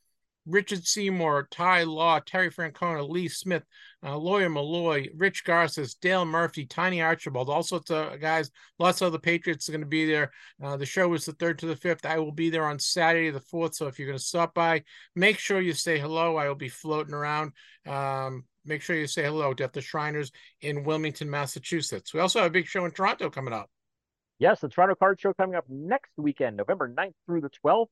[0.48, 3.62] Richard Seymour, Ty Law, Terry Francona, Lee Smith,
[4.04, 8.50] uh, Lawyer Milloy, Rich Garces, Dale Murphy, Tiny Archibald, all sorts of guys.
[8.78, 10.32] Lots of the Patriots are going to be there.
[10.62, 12.06] Uh, the show is the third to the fifth.
[12.06, 13.74] I will be there on Saturday the fourth.
[13.74, 14.84] So if you're going to stop by,
[15.14, 16.36] make sure you say hello.
[16.36, 17.52] I will be floating around.
[17.86, 22.14] Um, make sure you say hello to the Shriners in Wilmington, Massachusetts.
[22.14, 23.70] We also have a big show in Toronto coming up.
[24.38, 27.88] Yes, the Toronto Card Show coming up next weekend, November 9th through the 12th.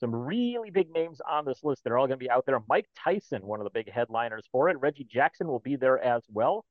[0.00, 2.60] Some really big names on this list that are all going to be out there.
[2.68, 4.78] Mike Tyson, one of the big headliners for it.
[4.78, 6.64] Reggie Jackson will be there as well.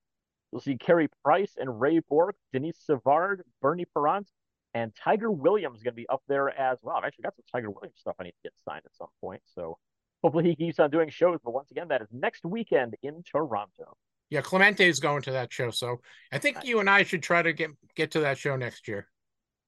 [0.52, 4.30] You'll see Carey Price and Ray Bourque, Denis Savard, Bernie Parent,
[4.74, 6.96] and Tiger Williams going to be up there as well.
[6.96, 9.42] I've actually got some Tiger Williams stuff I need to get signed at some point.
[9.46, 9.78] So
[10.24, 11.40] hopefully he keeps on doing shows.
[11.44, 13.98] But once again, that is next weekend in Toronto.
[14.30, 15.72] Yeah, Clemente is going to that show.
[15.72, 18.88] So I think you and I should try to get get to that show next
[18.88, 19.08] year.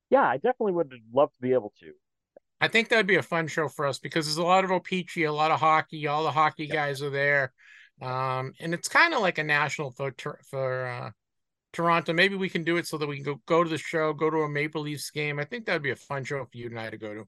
[0.10, 1.94] Yeah, I definitely would love to be able to.
[2.62, 5.24] I think that'd be a fun show for us because there's a lot of O-Pee-Chee,
[5.24, 6.08] a lot of hockey.
[6.08, 6.74] All the hockey Yeah.
[6.76, 7.54] guys are there,
[8.02, 10.14] um, and it's kind of like a national for
[10.50, 11.12] for uh,
[11.72, 12.14] Toronto.
[12.14, 14.30] Maybe we can do it so that we can go go to the show, go
[14.30, 15.40] to a Maple Leafs game.
[15.40, 17.28] I think that'd be a fun show for you and I to go to.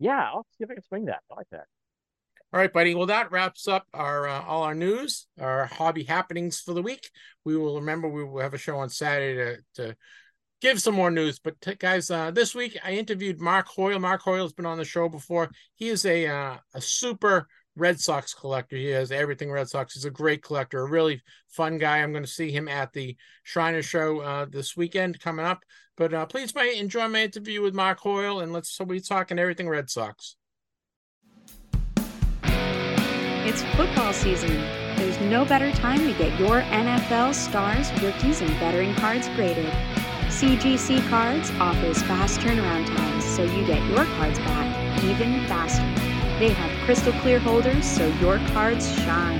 [0.00, 1.22] Yeah, I'll see if I can swing that.
[1.30, 1.66] I like that.
[2.52, 2.94] All right, buddy.
[2.94, 7.10] Well, that wraps up our uh, all our news, our hobby happenings for the week.
[7.44, 9.96] We will remember we will have a show on Saturday to, to
[10.64, 11.38] give some more news.
[11.38, 13.98] But t- guys, uh, this week I interviewed Mark Hoyle.
[13.98, 15.50] Mark Hoyle has been on the show before.
[15.76, 17.46] He is a uh, a super
[17.76, 18.76] Red Sox collector.
[18.76, 19.92] He has everything Red Sox.
[19.94, 21.98] He's a great collector, a really fun guy.
[21.98, 25.62] I'm going to see him at the Shriner Show uh, this weekend coming up.
[25.96, 29.68] But uh, please enjoy my interview with Mark Hoyle, and let's so we talking everything
[29.68, 30.36] Red Sox.
[33.46, 34.56] It's football season.
[34.96, 39.70] There's no better time to get your NFL stars, rookies, and veteran cards graded.
[40.34, 45.84] CGC Cards offers fast turnaround times so you get your cards back even faster.
[46.40, 49.38] They have crystal clear holders so your cards shine.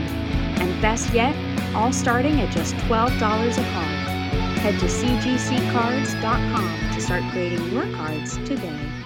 [0.61, 1.35] And best yet,
[1.75, 3.99] all starting at just $12 a card.
[4.59, 5.35] Head to cgccards.com
[6.95, 9.04] to start grading your cards today.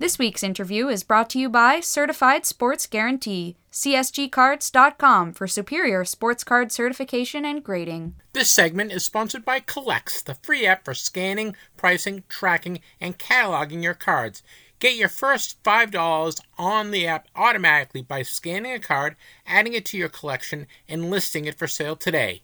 [0.00, 6.44] This week's interview is brought to you by Certified Sports Guarantee, CSGCards.com for superior sports
[6.44, 8.14] card certification and grading.
[8.32, 13.82] This segment is sponsored by Collects, the free app for scanning, pricing, tracking, and cataloging
[13.82, 14.44] your cards.
[14.78, 19.16] Get your first $5 on the app automatically by scanning a card,
[19.48, 22.42] adding it to your collection, and listing it for sale today.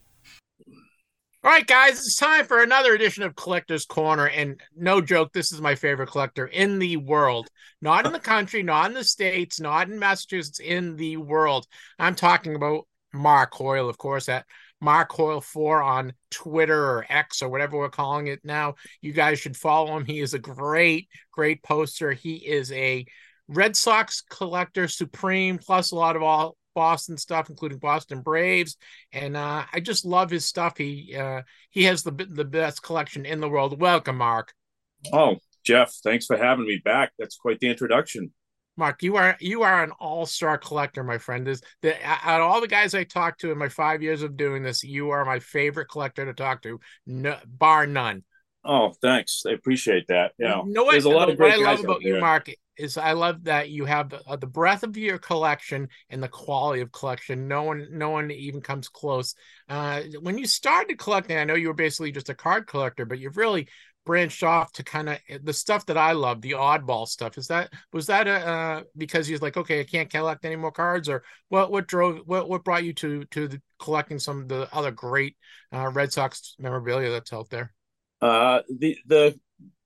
[1.45, 4.29] All right, guys, it's time for another edition of Collector's Corner.
[4.29, 7.49] And no joke, this is my favorite collector in the world.
[7.83, 11.67] Not in the country, not in the States, not in Massachusetts, in the world.
[11.99, 14.47] I'm talking about Mark Hoyle, of course, at
[14.81, 18.77] Mark Hoyle 4 on Twitter or X or whatever we're calling it now.
[19.03, 20.07] You guys should follow him.
[20.07, 22.13] He is a great, great poster.
[22.13, 23.05] He is a
[23.49, 28.77] Red Sox collector supreme, plus a lot of all Boston stuff, including Boston Braves,
[29.13, 30.77] and uh, I just love his stuff.
[30.77, 33.81] He uh, he has the the best collection in the world.
[33.81, 34.53] Welcome, Mark.
[35.13, 37.13] Oh, Jeff, thanks for having me back.
[37.19, 38.33] That's quite the introduction.
[38.77, 41.47] Mark, you are you are an all star collector, my friend.
[41.47, 44.37] Is the out of all the guys I talked to in my five years of
[44.37, 48.25] doing this, you are my favorite collector to talk to, no, bar none.
[48.65, 49.45] Oh, thanks.
[49.47, 50.33] I appreciate that.
[50.39, 50.93] Yeah, you know what?
[50.93, 53.71] There's a lot of great what I love about you, Mark, is I love that
[53.71, 57.49] you have the, uh, the breadth of your collection and the quality of collection.
[57.49, 59.35] No one, no one even comes close.
[59.69, 63.19] Uh, when you started collecting, I know you were basically just a card collector, but
[63.19, 63.69] you've really
[64.05, 67.39] branched off to kind of eh, the stuff that I love, the oddball stuff.
[67.39, 70.73] Is that was that a, uh, because you're like, okay, I can't collect any more
[70.73, 71.71] cards, or what?
[71.71, 72.49] What drove what?
[72.49, 75.37] What brought you to to the, collecting some of the other great
[75.73, 77.73] uh, Red Sox memorabilia that's out there?
[78.21, 79.39] Uh, the the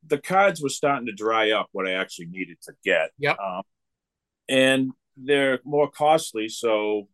[0.08, 3.10] the cards were starting to dry up what I actually needed to get.
[3.18, 3.38] Yep.
[3.38, 3.62] Um,
[4.48, 7.08] and they're more costly, so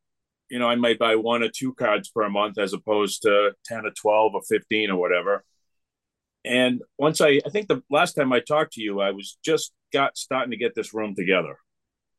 [0.50, 3.86] you know I might buy one or two cards per month as opposed to ten
[3.86, 5.44] or twelve or fifteen or whatever.
[6.44, 9.72] And once I, I think the last time I talked to you, I was just
[9.92, 11.56] got starting to get this room together,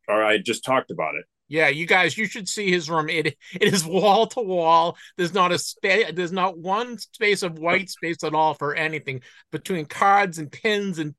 [0.07, 1.25] or I just talked about it.
[1.47, 3.10] Yeah, you guys, you should see his room.
[3.10, 4.97] It it is wall to wall.
[5.17, 6.12] There's not a space.
[6.13, 10.97] There's not one space of white space at all for anything between cards and pins
[10.97, 11.13] and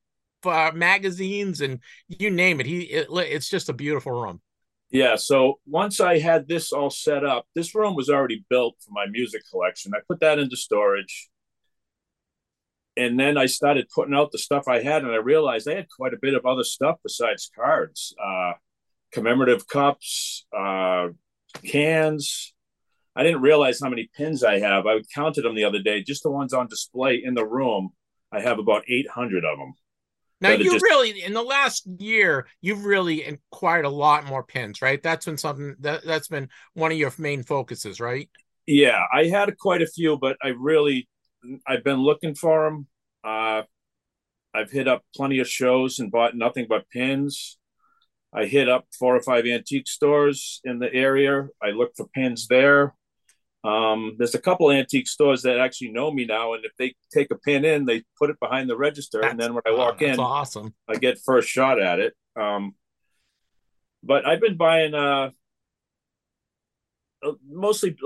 [0.45, 2.65] uh, magazines and you name it.
[2.65, 4.41] He it, it's just a beautiful room.
[4.89, 5.15] Yeah.
[5.15, 9.05] So once I had this all set up, this room was already built for my
[9.09, 9.93] music collection.
[9.95, 11.29] I put that into storage.
[12.95, 15.87] And then I started putting out the stuff I had, and I realized I had
[15.87, 18.15] quite a bit of other stuff besides cards.
[18.19, 18.53] Uh,
[19.17, 21.07] commemorative cups, uh,
[21.65, 22.53] cans.
[23.15, 24.85] I didn't realize how many pins I have.
[24.85, 27.89] I counted them the other day, just the ones on display in the room.
[28.31, 29.73] I have about 800 of them.
[30.39, 30.83] Now you just...
[30.83, 35.01] really in the last year you've really acquired a lot more pins, right?
[35.01, 38.29] That's been something that that's been one of your main focuses, right?
[38.67, 41.09] Yeah, I had quite a few, but I really
[41.65, 42.87] I've been looking for them.
[43.23, 43.63] Uh,
[44.53, 47.57] I've hit up plenty of shows and bought nothing but pins.
[48.33, 51.47] I hit up four or five antique stores in the area.
[51.61, 52.93] I look for pins there.
[53.63, 57.31] Um, there's a couple antique stores that actually know me now, and if they take
[57.31, 60.01] a pin in, they put it behind the register, that's, and then when I walk
[60.01, 60.73] in, awesome.
[60.87, 62.13] I get first shot at it.
[62.39, 62.75] Um,
[64.03, 65.31] but I've been buying uh,
[67.25, 67.97] uh, mostly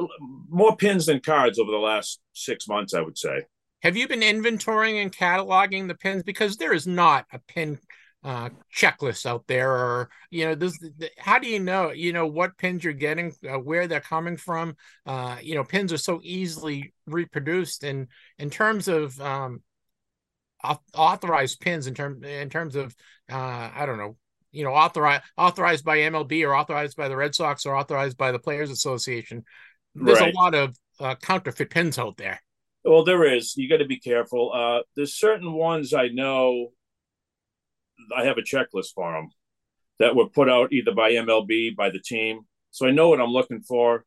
[0.49, 3.43] more pins than cards over the last six months, I would say.
[3.83, 6.23] Have you been inventorying and cataloging the pins?
[6.23, 7.79] Because there is not a pin
[8.23, 10.77] uh, checklists out there or you know this
[11.17, 14.75] how do you know you know what pins you're getting uh, where they're coming from?
[15.05, 18.07] Uh, you know pins are so easily reproduced and
[18.37, 19.61] in terms of um,
[20.95, 22.95] authorized pins in terms in terms of
[23.31, 24.17] uh, I don't know
[24.51, 28.31] you know authorized authorized by MLB or authorized by the Red Sox or authorized by
[28.31, 29.43] the Players Association
[29.95, 30.33] there's right.
[30.33, 32.41] a lot of uh, counterfeit pins out there.
[32.83, 33.55] Well there is.
[33.57, 34.51] You got to be careful.
[34.53, 36.71] Uh, there's certain ones I know
[38.15, 39.29] I have a checklist for them
[39.99, 42.41] that were put out either by MLB, by the team.
[42.71, 44.05] So I know what I'm looking for.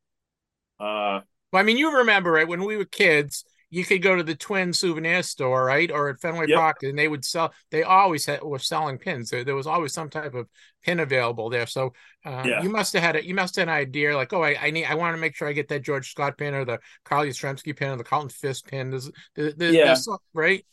[0.80, 1.20] Uh,
[1.52, 3.44] well, I mean, you remember it when we were kids.
[3.74, 6.58] you could go to the Twin souvenir store, right, or at Fenway yep.
[6.58, 7.52] Park, and they would sell.
[7.72, 9.30] They always had, were selling pins.
[9.30, 10.46] There, there was always some type of
[10.84, 11.66] pin available there.
[11.66, 11.92] So
[12.24, 12.62] uh, yeah.
[12.62, 14.84] you must have had a, you must have an idea like, oh, I, I need,
[14.84, 17.76] I want to make sure I get that George Scott pin or the Carl Yastrzemski
[17.76, 18.90] pin or the Carlton Fisk pin.
[18.90, 19.86] There's, there's, yeah.
[19.86, 20.64] There's, right.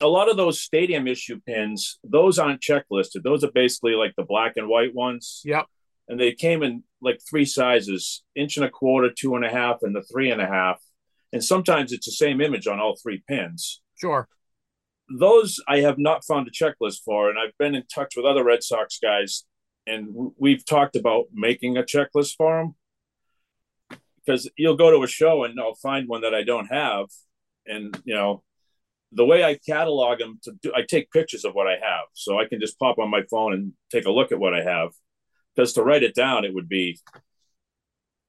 [0.00, 3.22] A lot of those stadium issue pins, those aren't checklisted.
[3.22, 5.40] Those are basically like the black and white ones.
[5.44, 5.66] Yep.
[6.08, 9.78] And they came in like three sizes: inch and a quarter, two and a half,
[9.82, 10.80] and the three and a half
[11.32, 13.82] and sometimes it's the same image on all three pins.
[14.00, 14.28] Sure.
[15.08, 18.42] Those I have not found a checklist for, and I've been in touch with other
[18.44, 19.44] Red Sox guys,
[19.86, 23.98] and we've talked about making a checklist for them.
[24.24, 27.06] Because you'll go to a show and I'll find one that I don't have,
[27.66, 28.42] and you know,
[29.12, 32.38] the way I catalog them to do, I take pictures of what I have, so
[32.38, 34.90] I can just pop on my phone and take a look at what I have.
[35.54, 36.98] Because to write it down, it would be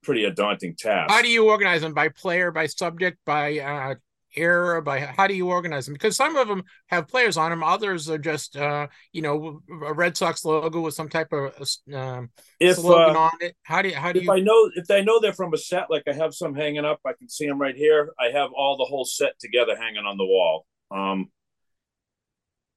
[0.04, 1.12] pretty a daunting task.
[1.12, 3.96] How do you organize them by player, by subject, by uh,
[4.36, 4.82] era?
[4.82, 5.94] By how do you organize them?
[5.94, 9.94] Because some of them have players on them, others are just uh, you know a
[9.94, 11.54] Red Sox logo with some type of
[11.94, 13.56] um, if, slogan uh, on it.
[13.64, 14.32] How do you how do if you?
[14.32, 17.00] I know if I know they're from a set, like I have some hanging up,
[17.06, 18.14] I can see them right here.
[18.20, 20.66] I have all the whole set together hanging on the wall.
[20.92, 21.30] Um,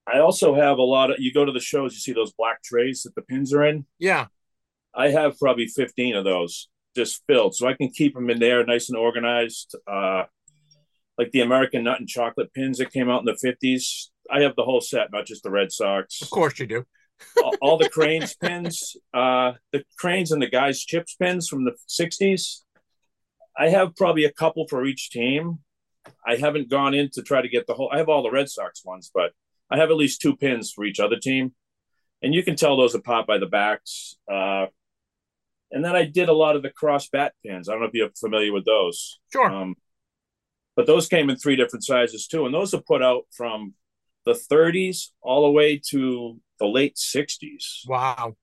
[0.07, 1.17] I also have a lot of.
[1.19, 3.87] You go to the shows, you see those black trays that the pins are in.
[3.99, 4.27] Yeah,
[4.95, 8.65] I have probably fifteen of those just filled, so I can keep them in there
[8.65, 9.77] nice and organized.
[9.87, 10.25] Uh,
[11.19, 14.11] like the American nut and chocolate pins that came out in the fifties.
[14.31, 16.23] I have the whole set, not just the Red Sox.
[16.23, 16.87] Of course, you do.
[17.45, 21.73] all, all, the cranes pins, uh, the cranes and the guys' chips pins from the
[21.89, 22.63] '60s.
[23.59, 25.59] I have probably a couple for each team.
[26.27, 27.91] I haven't gone in to try to get the whole.
[27.93, 29.33] I have all the Red Sox ones, but
[29.71, 31.55] I have at least two pins for each other team,
[32.23, 34.17] and you can tell those apart by the backs.
[34.31, 34.67] Uh,
[35.71, 37.69] and then I did a lot of the cross bat pins.
[37.69, 39.21] I don't know if you're familiar with those.
[39.33, 39.51] Sure.
[39.51, 39.77] Um,
[40.81, 43.75] but those came in three different sizes too, and those are put out from
[44.25, 47.87] the 30s all the way to the late 60s.
[47.87, 48.35] Wow.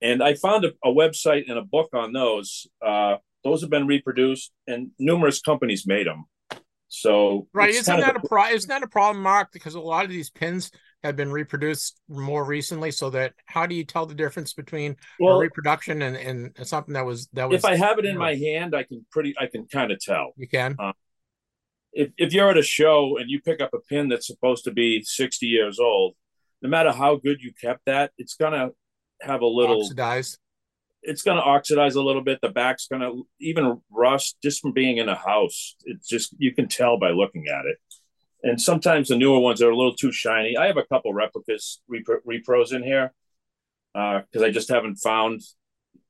[0.00, 2.66] And I found a, a website and a book on those.
[2.80, 6.24] Uh, those have been reproduced, and numerous companies made them.
[6.88, 9.50] So right, isn't that a, a pro- isn't that a problem, Mark?
[9.52, 10.70] Because a lot of these pins
[11.04, 15.38] have been reproduced more recently so that how do you tell the difference between well,
[15.38, 18.74] reproduction and, and something that was that was if i have it in my hand
[18.74, 20.92] i can pretty i can kind of tell you can uh,
[21.92, 24.70] if, if you're at a show and you pick up a pin that's supposed to
[24.70, 26.14] be 60 years old
[26.62, 28.70] no matter how good you kept that it's gonna
[29.20, 30.38] have a little oxidized
[31.02, 35.08] it's gonna oxidize a little bit the back's gonna even rust just from being in
[35.08, 37.78] a house it's just you can tell by looking at it
[38.42, 40.56] and sometimes the newer ones are a little too shiny.
[40.56, 43.12] I have a couple replicas repro, repros in here
[43.94, 45.42] because uh, I just haven't found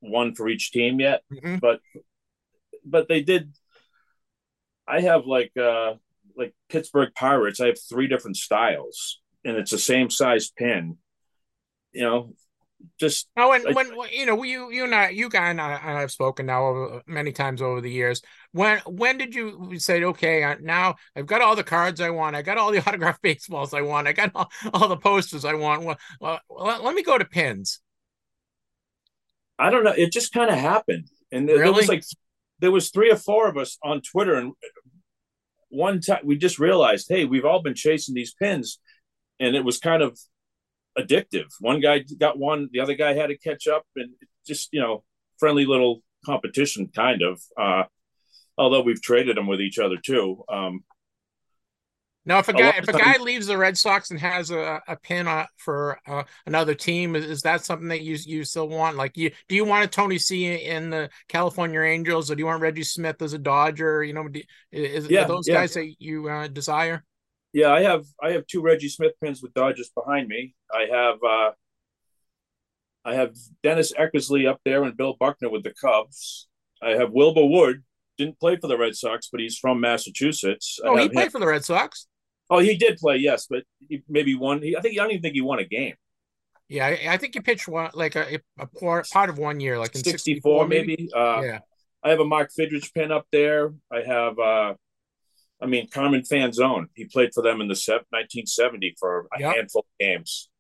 [0.00, 1.22] one for each team yet.
[1.32, 1.56] Mm-hmm.
[1.56, 1.80] But
[2.84, 3.52] but they did.
[4.86, 5.94] I have like uh
[6.36, 7.60] like Pittsburgh Pirates.
[7.60, 10.98] I have three different styles, and it's the same size pin.
[11.92, 12.34] You know,
[12.98, 16.00] just oh, and when you know you you and I, you guy and I, I
[16.00, 18.22] have spoken now over, many times over the years.
[18.52, 22.42] When when did you say okay now I've got all the cards I want, I
[22.42, 25.84] got all the autographed baseballs I want, I got all, all the posters I want.
[25.84, 27.80] Well, well, let, let me go to pins.
[29.58, 29.92] I don't know.
[29.92, 31.60] It just kind of happened, and really?
[31.62, 32.04] there was like
[32.62, 34.52] there was three or four of us on Twitter, and
[35.68, 38.78] one time we just realized, hey, we've all been chasing these pins,
[39.40, 40.16] and it was kind of
[40.96, 41.48] addictive.
[41.60, 44.10] One guy got one, the other guy had to catch up, and
[44.46, 45.02] just you know,
[45.38, 47.42] friendly little competition, kind of.
[47.60, 47.82] Uh,
[48.56, 50.44] although we've traded them with each other too.
[50.48, 50.84] Um,
[52.24, 54.96] now, if a guy if a guy leaves the Red Sox and has a, a
[54.96, 58.96] pin uh, for uh, another team, is, is, that something that you you still want?
[58.96, 62.46] Like, you do you want a Tony C in the California Angels, or do you
[62.46, 64.04] want Reggie Smith as a Dodger?
[64.04, 64.28] You know,
[64.70, 65.54] is, yeah, those yeah.
[65.54, 67.02] guys that you uh, desire?
[67.52, 70.54] Yeah, I have I have two Reggie Smith pins with Dodgers behind me.
[70.72, 71.50] I have uh
[73.04, 73.34] I have
[73.64, 76.46] Dennis Eckersley up there and Bill Buckner with the Cubs.
[76.80, 77.82] I have Wilbur Wood,
[78.16, 80.78] didn't play for the Red Sox, but he's from Massachusetts.
[80.84, 81.30] Oh, he played him.
[81.30, 82.06] for the Red Sox.
[82.52, 84.60] Oh, he did play, yes, but he maybe won.
[84.60, 85.94] He, I think I don't even think he won a game.
[86.68, 89.78] Yeah, I, I think he pitched one like a, a part, part of one year,
[89.78, 90.86] like in 64, 64 maybe.
[90.86, 91.08] maybe.
[91.14, 91.58] Uh, yeah.
[92.04, 93.72] I have a Mark Fidrych pin up there.
[93.90, 94.74] I have uh,
[95.62, 96.86] I mean, Carmen Fanzone.
[96.94, 99.56] He played for them in the 1970 for a yep.
[99.56, 100.50] handful of games.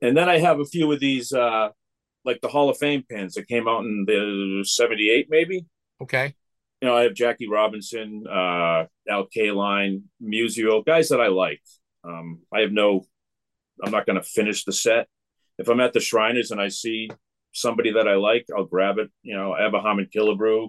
[0.00, 1.70] And then I have a few of these, uh,
[2.24, 5.66] like the Hall of Fame pins that came out in the 78, maybe.
[6.00, 6.34] Okay.
[6.80, 11.60] You know, I have Jackie Robinson, uh, Al Kaline, Musial, guys that I like.
[12.04, 13.04] Um, I have no,
[13.82, 15.06] I'm not going to finish the set.
[15.58, 17.10] If I'm at the Shriners and I see
[17.52, 19.10] somebody that I like, I'll grab it.
[19.22, 20.68] You know, I have a Harmon Killebrew.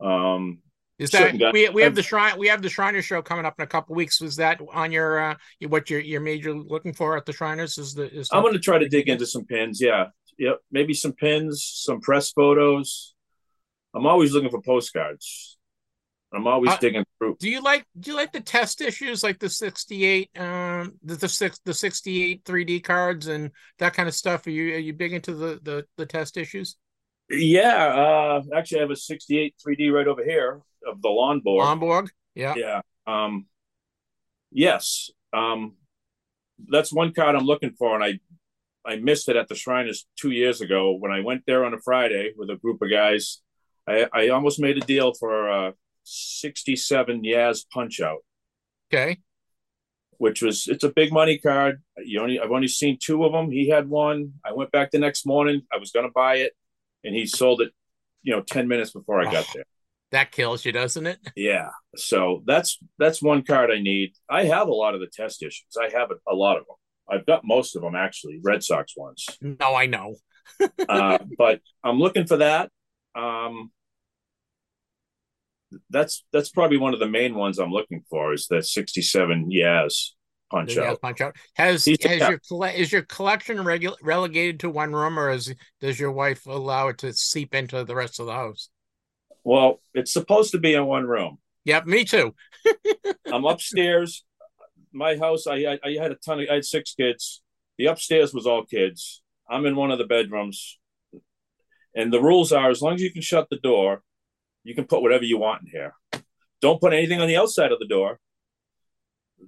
[0.00, 0.58] Um,
[0.98, 3.62] Is that we we have the shrine we have the Shriners show coming up in
[3.62, 4.20] a couple weeks.
[4.20, 5.34] Was that on your uh
[5.68, 7.78] what your your major looking for at the Shriners?
[7.78, 9.80] Is the is I'm going to try to dig into some pins.
[9.80, 10.06] Yeah,
[10.38, 13.14] yep, maybe some pins, some press photos.
[13.94, 15.58] I'm always looking for postcards.
[16.32, 17.36] I'm always uh, digging through.
[17.40, 21.28] Do you like do you like the test issues like the 68 um the the
[21.28, 24.46] six the 68 3D cards and that kind of stuff?
[24.46, 26.76] Are you are you big into the the, the test issues?
[27.28, 31.62] Yeah, uh actually I have a 68 3D right over here of the Lonborg.
[31.62, 32.08] Lonborg?
[32.34, 32.54] Yeah.
[32.56, 32.80] Yeah.
[33.08, 33.46] Um
[34.52, 35.10] yes.
[35.32, 35.74] Um
[36.68, 38.20] that's one card I'm looking for and I
[38.88, 41.80] I missed it at the Shriners two years ago when I went there on a
[41.80, 43.40] Friday with a group of guys.
[43.90, 45.74] I, I almost made a deal for a
[46.04, 48.20] 67 Yaz Punch Out.
[48.92, 49.18] Okay.
[50.18, 51.82] Which was it's a big money card.
[51.96, 53.50] You only I've only seen two of them.
[53.50, 54.34] He had one.
[54.44, 55.62] I went back the next morning.
[55.72, 56.52] I was gonna buy it,
[57.02, 57.72] and he sold it,
[58.22, 59.64] you know, 10 minutes before I oh, got there.
[60.12, 61.20] That kills you, doesn't it?
[61.36, 61.68] Yeah.
[61.96, 64.12] So that's that's one card I need.
[64.28, 65.76] I have a lot of the test issues.
[65.80, 66.76] I have a, a lot of them.
[67.08, 69.26] I've got most of them actually, Red Sox ones.
[69.40, 70.16] No, I know.
[70.88, 72.70] uh, but I'm looking for that.
[73.14, 73.70] Um,
[75.90, 80.10] that's that's probably one of the main ones I'm looking for is that 67 Yaz
[80.50, 81.00] punch out.
[81.00, 81.36] punch out.
[81.54, 82.40] Has He's, has your
[82.74, 86.98] is your collection regu- relegated to one room, or is does your wife allow it
[86.98, 88.68] to seep into the rest of the house?
[89.44, 91.38] Well, it's supposed to be in one room.
[91.64, 92.34] Yep, me too.
[93.32, 94.24] I'm upstairs.
[94.92, 97.42] My house, I, I I had a ton of I had six kids.
[97.78, 99.22] The upstairs was all kids.
[99.48, 100.78] I'm in one of the bedrooms.
[101.94, 104.02] And the rules are as long as you can shut the door,
[104.64, 105.94] you can put whatever you want in here.
[106.60, 108.18] Don't put anything on the outside of the door.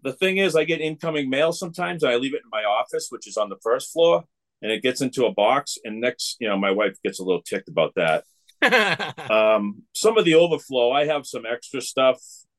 [0.03, 2.03] The thing is, I get incoming mail sometimes.
[2.03, 4.25] I leave it in my office, which is on the first floor,
[4.63, 5.77] and it gets into a box.
[5.85, 8.25] And next, you know, my wife gets a little ticked about that.
[9.31, 12.19] um, some of the overflow, I have some extra stuff,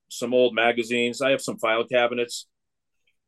[0.10, 1.22] some old magazines.
[1.22, 2.48] I have some file cabinets.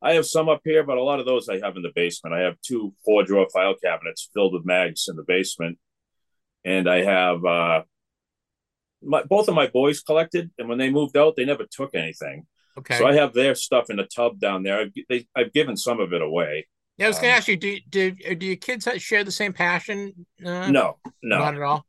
[0.01, 2.35] I have some up here, but a lot of those I have in the basement.
[2.35, 5.79] I have two four drawer file cabinets filled with mags in the basement.
[6.63, 7.83] And I have uh,
[9.05, 12.45] my, both of my boys collected, and when they moved out, they never took anything.
[12.77, 12.97] Okay.
[12.97, 14.79] So I have their stuff in a tub down there.
[14.79, 16.67] I've, they, I've given some of it away.
[16.97, 19.31] Yeah, I was going to um, ask you, do, do do your kids share the
[19.31, 20.25] same passion?
[20.43, 21.85] Uh, no, no, not at all.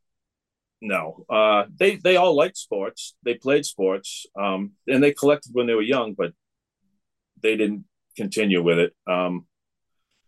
[0.82, 3.14] No, uh, they they all liked sports.
[3.24, 6.32] They played sports, um, and they collected when they were young, but
[7.40, 7.84] they didn't
[8.16, 8.94] continue with it.
[9.06, 9.46] Um,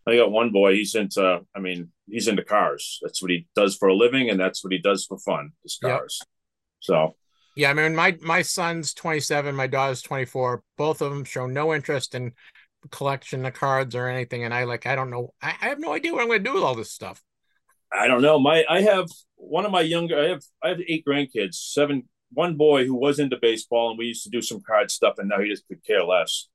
[0.07, 0.75] I got one boy.
[0.75, 1.41] He's into.
[1.53, 2.99] I mean, he's into cars.
[3.01, 5.51] That's what he does for a living, and that's what he does for fun.
[5.63, 6.19] His cars.
[6.21, 6.27] Yep.
[6.79, 7.15] So
[7.55, 10.63] yeah, I mean my my son's 27, my daughter's 24.
[10.77, 12.33] Both of them show no interest in
[12.91, 15.33] collection of cards or anything, and I like I don't know.
[15.41, 17.21] I, I have no idea what I'm going to do with all this stuff.
[17.91, 18.39] I don't know.
[18.39, 20.19] My I have one of my younger.
[20.19, 21.55] I have I have eight grandkids.
[21.55, 22.07] Seven.
[22.31, 25.27] One boy who was into baseball, and we used to do some card stuff, and
[25.27, 26.47] now he just could care less.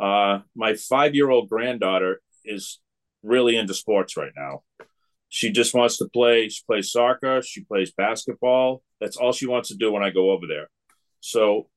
[0.00, 2.80] Uh, my five year old granddaughter is
[3.22, 4.62] really into sports right now.
[5.28, 6.48] She just wants to play.
[6.48, 7.42] She plays soccer.
[7.42, 8.82] She plays basketball.
[9.00, 10.68] That's all she wants to do when I go over there.
[11.20, 11.68] So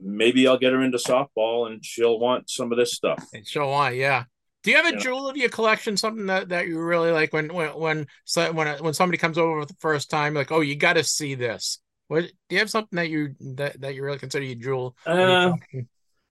[0.00, 3.24] maybe I'll get her into softball and she'll want some of this stuff.
[3.32, 4.24] And she'll want, yeah.
[4.62, 5.96] Do you have a jewel of your collection?
[5.98, 9.66] Something that, that you really like when when when when when somebody comes over for
[9.66, 11.82] the first time, like, oh, you got to see this.
[12.08, 14.96] What do you have something that you that, that you really consider your jewel?
[15.04, 15.52] Uh,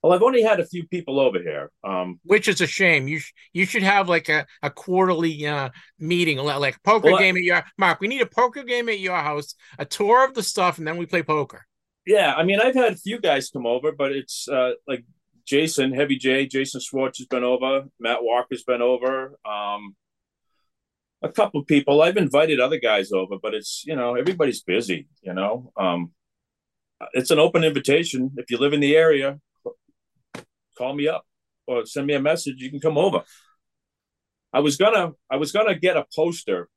[0.03, 3.07] well, I've only had a few people over here, um, which is a shame.
[3.07, 7.19] You sh- you should have like a, a quarterly uh, meeting, like a poker well,
[7.19, 8.01] game at your Mark.
[8.01, 10.97] We need a poker game at your house, a tour of the stuff, and then
[10.97, 11.65] we play poker.
[12.05, 15.05] Yeah, I mean, I've had a few guys come over, but it's uh, like
[15.45, 19.95] Jason, Heavy J, Jason Schwartz has been over, Matt Walker's been over, um,
[21.21, 22.01] a couple people.
[22.01, 25.07] I've invited other guys over, but it's you know everybody's busy.
[25.21, 26.11] You know, um,
[27.13, 28.31] it's an open invitation.
[28.35, 29.39] If you live in the area,
[30.83, 31.25] call me up
[31.67, 32.61] or send me a message.
[32.61, 33.23] You can come over.
[34.51, 36.69] I was gonna I was gonna get a poster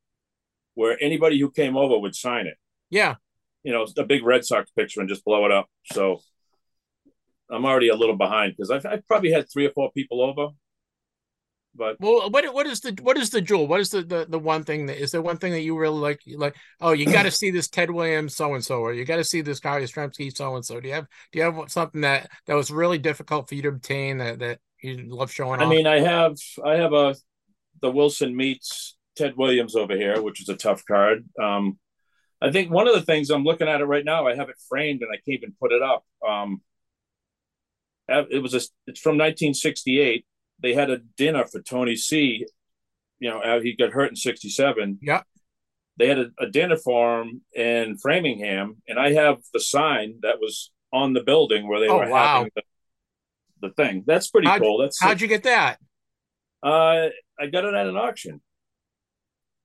[0.75, 2.57] where anybody who came over would sign it.
[2.91, 3.17] Yeah.
[3.65, 5.67] You know, a big Red Sox picture and just blow it up.
[5.93, 6.21] So
[7.51, 10.55] I'm already a little behind because I've, I've probably had three or four people over.
[11.77, 13.67] But well, what what is the what is the jewel?
[13.67, 15.99] What is the the, the one thing that is there one thing that you really
[15.99, 16.21] like?
[16.27, 19.17] Like, oh, you got to see this Ted Williams so and so, or you got
[19.17, 20.81] to see this Guy Yastrzemski so and so.
[20.81, 23.69] Do you have do you have something that that was really difficult for you to
[23.69, 25.61] obtain that that you love showing?
[25.61, 25.71] I off?
[25.71, 27.15] mean, I have I have a
[27.83, 31.25] the Wilson meets Ted Williams over here, which is a tough card.
[31.41, 31.79] Um,
[32.41, 34.57] I think one of the things I'm looking at it right now, I have it
[34.69, 36.05] framed and I can't even put it up.
[36.27, 36.61] Um,
[38.09, 40.25] it was a, it's from 1968
[40.61, 42.45] they had a dinner for Tony C.
[43.19, 44.99] You know, he got hurt in '67.
[45.03, 45.23] Yeah.
[45.99, 50.39] They had a, a, dinner for him in Framingham, and I have the sign that
[50.41, 52.37] was on the building where they Oh, were wow.
[52.39, 52.63] having the,
[53.63, 54.05] the thing.
[54.07, 54.79] That's pretty How'd- cool.
[54.79, 55.79] That's How'd you get that?
[56.63, 57.09] uh,
[57.41, 58.43] I got it at an auction.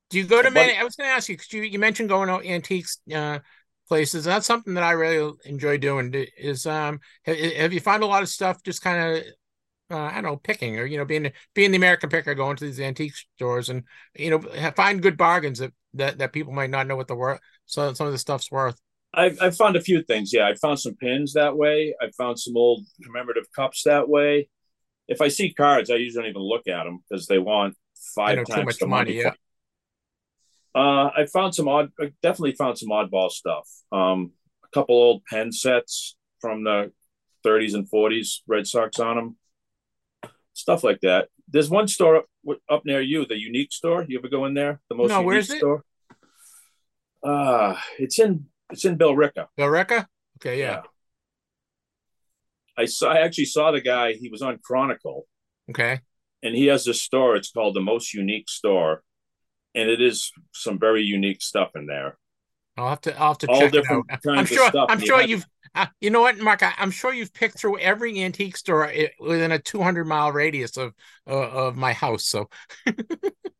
[0.09, 0.77] Do you go to many?
[0.77, 3.39] I was going to ask you because you, you mentioned going to antiques uh,
[3.87, 4.23] places.
[4.23, 6.13] That's something that I really enjoy doing.
[6.37, 9.23] Is um have, have you found a lot of stuff just kind of
[9.91, 12.65] uh, I don't know picking or you know being being the American picker, going to
[12.65, 13.83] these antique stores and
[14.15, 17.39] you know find good bargains that that, that people might not know what the worth
[17.65, 18.79] so some of the stuff's worth.
[19.13, 20.31] I've, I've found a few things.
[20.33, 21.93] Yeah, I found some pins that way.
[22.01, 24.49] I found some old commemorative cups that way.
[25.07, 27.75] If I see cards, I usually don't even look at them because they want
[28.25, 29.13] I five know too times much the money.
[29.13, 29.33] Yeah,
[30.73, 31.91] Uh, I found some odd.
[31.99, 33.67] I definitely found some oddball stuff.
[33.91, 34.31] Um,
[34.63, 36.91] a couple old pen sets from the
[37.43, 39.37] 30s and 40s, Red Sox on them,
[40.61, 41.27] stuff like that.
[41.53, 42.25] There's one store up,
[42.69, 44.05] up near you, the Unique Store.
[44.07, 44.79] You ever go in there?
[44.89, 45.57] The most No, unique where's it?
[45.57, 45.83] store.
[47.23, 49.47] Uh it's in it's in Billerica.
[49.57, 50.05] Billerica.
[50.37, 50.81] Okay, yeah.
[52.77, 53.11] I saw.
[53.11, 54.13] I actually saw the guy.
[54.13, 55.27] He was on Chronicle,
[55.69, 55.99] Okay.
[56.41, 57.35] and he has this store.
[57.35, 59.03] It's called the Most Unique Store,
[59.75, 62.17] and it is some very unique stuff in there.
[62.77, 64.19] I'll have to I'll have to All check it different out.
[64.27, 66.63] I'm sure stuff, I'm sure you've uh, you know what, Mark.
[66.63, 70.93] I, I'm sure you've picked through every antique store within a 200 mile radius of
[71.27, 72.25] uh, of my house.
[72.25, 72.49] So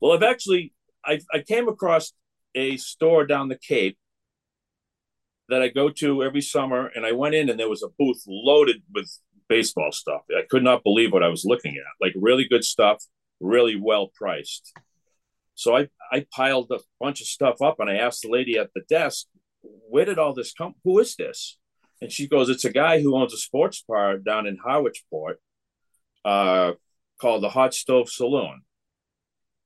[0.01, 0.74] Well, I've actually
[1.05, 2.14] I I came across
[2.55, 3.97] a store down the Cape
[5.47, 8.24] that I go to every summer, and I went in, and there was a booth
[8.28, 9.09] loaded with
[9.47, 10.22] baseball stuff.
[10.36, 12.05] I could not believe what I was looking at.
[12.05, 13.03] Like really good stuff,
[13.39, 14.74] really well priced.
[15.55, 18.72] So I I piled a bunch of stuff up, and I asked the lady at
[18.74, 19.28] the desk,
[19.62, 20.76] "Where did all this come?
[20.84, 21.57] Who is this?"
[22.01, 25.36] And she goes, "It's a guy who owns a sports bar down in Harwichport,
[26.26, 26.74] uh,
[27.20, 28.62] called the Hot Stove Saloon."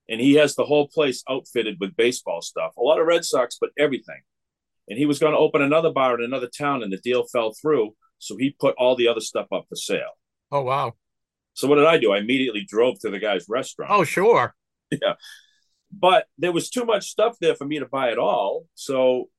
[0.07, 2.75] and he has the whole place outfitted with baseball stuff.
[2.77, 4.21] A lot of Red Sox, but everything.
[4.87, 7.53] And he was going to open another bar in another town, and the deal fell
[7.59, 7.95] through.
[8.19, 10.11] So he put all the other stuff up for sale.
[10.51, 10.93] oh wow.
[11.53, 12.11] So what did I do?
[12.11, 13.91] I immediately drove to the guy's restaurant.
[13.91, 14.53] Oh sure.
[15.91, 18.65] But there was too much stuff there for me to buy it all.
[18.75, 19.29] So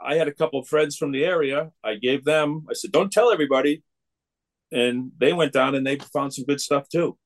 [0.00, 1.70] I had a couple of friends from the area.
[1.84, 3.82] I gave them, I said, don't tell everybody.
[4.72, 7.16] And they went down and they found some good stuff too.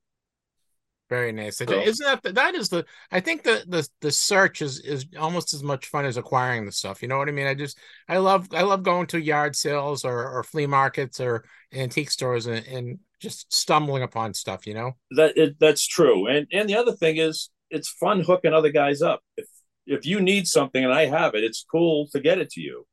[1.08, 1.58] Very nice.
[1.58, 5.06] So- Isn't that the, that is the I think the the the search is is
[5.16, 7.00] almost as much fun as acquiring the stuff.
[7.00, 7.46] You know what I mean?
[7.46, 11.44] I just I love I love going to yard sales or or flea markets or
[11.72, 14.66] antique stores and, and just stumbling upon stuff.
[14.66, 14.92] You know?
[15.12, 16.26] that it, that's true.
[16.26, 19.20] And and the other thing is, it's fun hooking other guys up.
[19.36, 19.46] If
[19.86, 22.86] if you need something and I have it, it's cool to get it to you.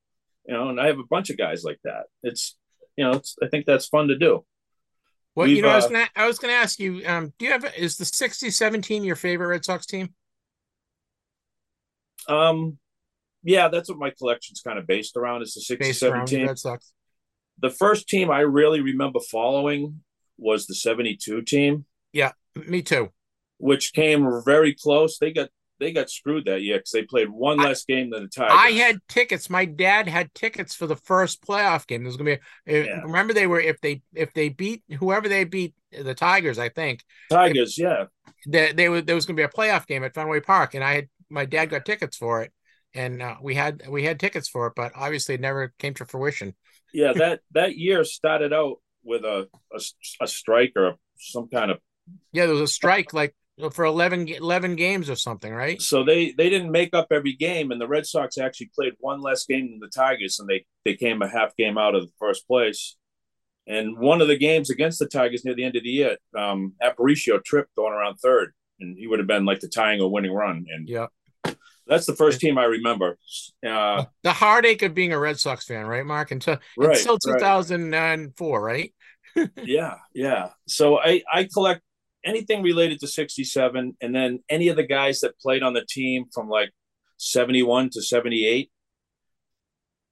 [0.46, 2.06] You know, and I have a bunch of guys like that.
[2.22, 2.56] It's
[2.98, 4.46] you know, it's I think that's fun to do.
[5.36, 7.04] Well, you We've, know, I was uh, gonna I was gonna ask you.
[7.06, 10.14] Um, do you have is the 60-17 your favorite Red Sox team?
[12.28, 12.78] Um,
[13.44, 15.42] yeah, that's what my collection's kind of based around.
[15.42, 16.48] Is the sixty Based seven around team.
[16.48, 16.94] Red Sox.
[17.60, 20.02] The first team I really remember following
[20.38, 22.32] was the seventy two team, Yeah,
[22.68, 23.12] Me too.
[23.64, 25.18] Which came very close.
[25.18, 25.49] They got
[25.80, 28.53] they got screwed that year because they played one I- less game than the Tigers.
[28.57, 29.49] I had tickets.
[29.49, 32.03] My dad had tickets for the first playoff game.
[32.03, 32.74] There's gonna be.
[32.74, 33.01] uh, Yeah.
[33.03, 37.03] Remember, they were if they if they beat whoever they beat the Tigers, I think
[37.30, 37.78] Tigers.
[37.78, 38.05] Yeah,
[38.47, 40.93] they, they were there was gonna be a playoff game at Fenway Park, and I
[40.95, 42.51] had my dad got tickets for it,
[42.93, 46.05] and uh, we had we had tickets for it, but obviously it never came to
[46.05, 46.53] fruition.
[46.93, 47.14] yeah.
[47.14, 49.80] That that year started out with a a,
[50.22, 51.80] a strike or some kind of
[52.32, 53.34] Yeah, there was a strike like
[53.72, 55.82] for 11, 11 games or something, right?
[55.82, 59.22] so they they didn't make up every game and the red sox actually played one
[59.22, 62.12] less game than the tigers and they they came a half game out of the
[62.20, 62.95] first place
[63.68, 66.74] and one of the games against the tigers near the end of the year um
[66.84, 70.34] aparicio tripped going around third and he would have been like the tying or winning
[70.34, 71.08] run and Yeah.
[71.88, 73.18] that's the first team i remember
[73.66, 76.32] uh The heartache of being a Red Sox fan, right, Mark?
[76.32, 77.39] Until right, until right.
[77.39, 78.93] 2004, right?
[79.64, 81.82] yeah yeah so i i collect
[82.26, 86.26] anything related to 67 and then any of the guys that played on the team
[86.34, 86.72] from like
[87.18, 88.70] 71 to 78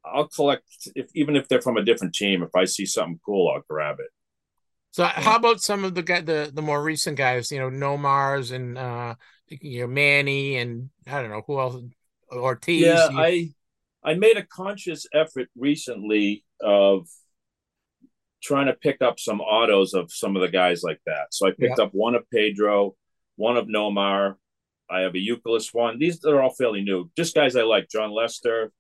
[0.06, 0.64] i'll collect
[0.96, 3.98] if even if they're from a different team if i see something cool i'll grab
[4.00, 4.10] it
[4.92, 8.52] So how about some of the guy the the more recent guys, you know, Nomars
[8.52, 9.16] and uh
[9.48, 11.76] you know Manny and I don't know who else
[12.32, 12.82] Ortiz.
[12.82, 17.08] yeah you- i i made a conscious effort recently of
[18.42, 21.28] trying to pick up some autos of some of the guys like that.
[21.32, 22.96] So i picked up one of pedro
[23.36, 24.36] one of nomar.
[24.90, 25.98] I have a youkilis one.
[26.00, 27.10] These are all fairly new.
[27.18, 28.72] Just guys i like jon lester.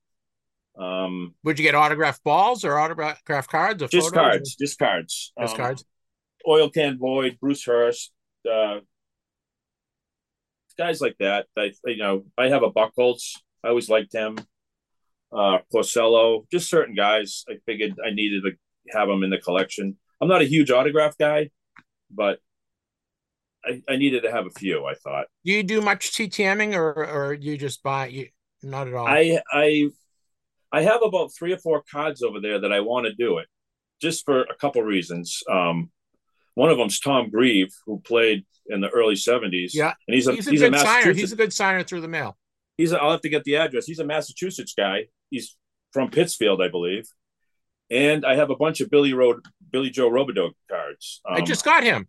[0.77, 5.33] Um would you get autographed balls or autographed cards or just cards just cards.
[5.39, 5.85] Just Um, cards.
[6.47, 8.11] oil can boyd bruce hurst
[8.49, 8.79] uh
[10.77, 11.45] guys like that.
[11.57, 13.37] I, you know i have a buchholz.
[13.63, 14.37] I always liked him.
[15.31, 17.45] Uh porcello just certain guys.
[17.49, 18.51] I figured i needed a
[18.89, 19.97] have them in the collection.
[20.21, 21.49] I'm not a huge autograph guy,
[22.09, 22.39] but
[23.65, 24.85] I, I needed to have a few.
[24.85, 25.25] I thought.
[25.45, 28.27] Do you do much TTMing, or or you just buy you?
[28.63, 29.07] Not at all.
[29.07, 29.89] I I
[30.71, 33.47] I have about three or four cards over there that I want to do it,
[34.01, 35.41] just for a couple reasons.
[35.49, 35.91] Um,
[36.55, 39.71] one of them's Tom Grieve, who played in the early '70s.
[39.73, 41.13] Yeah, and he's a he's a he's good a signer.
[41.13, 42.37] He's a good signer through the mail.
[42.77, 43.85] He's a, I'll have to get the address.
[43.85, 45.07] He's a Massachusetts guy.
[45.29, 45.57] He's
[45.91, 47.05] from Pittsfield, I believe.
[47.91, 51.21] And I have a bunch of Billy Road Billy Joe Robidoux cards.
[51.25, 52.07] I just got him.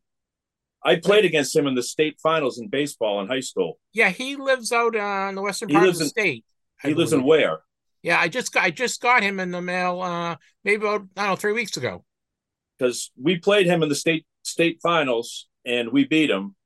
[0.85, 3.79] I played against him in the state finals in baseball in high school.
[3.93, 6.45] Yeah, he lives out uh, in the western part of the in- state.
[6.83, 7.29] I He lives in believe.
[7.29, 7.59] where?
[8.03, 11.23] Yeah, I just got I just got him in the mail uh maybe about I
[11.23, 12.05] don't know three weeks ago.
[12.79, 16.57] Because we played him in the state state finals and we beat him.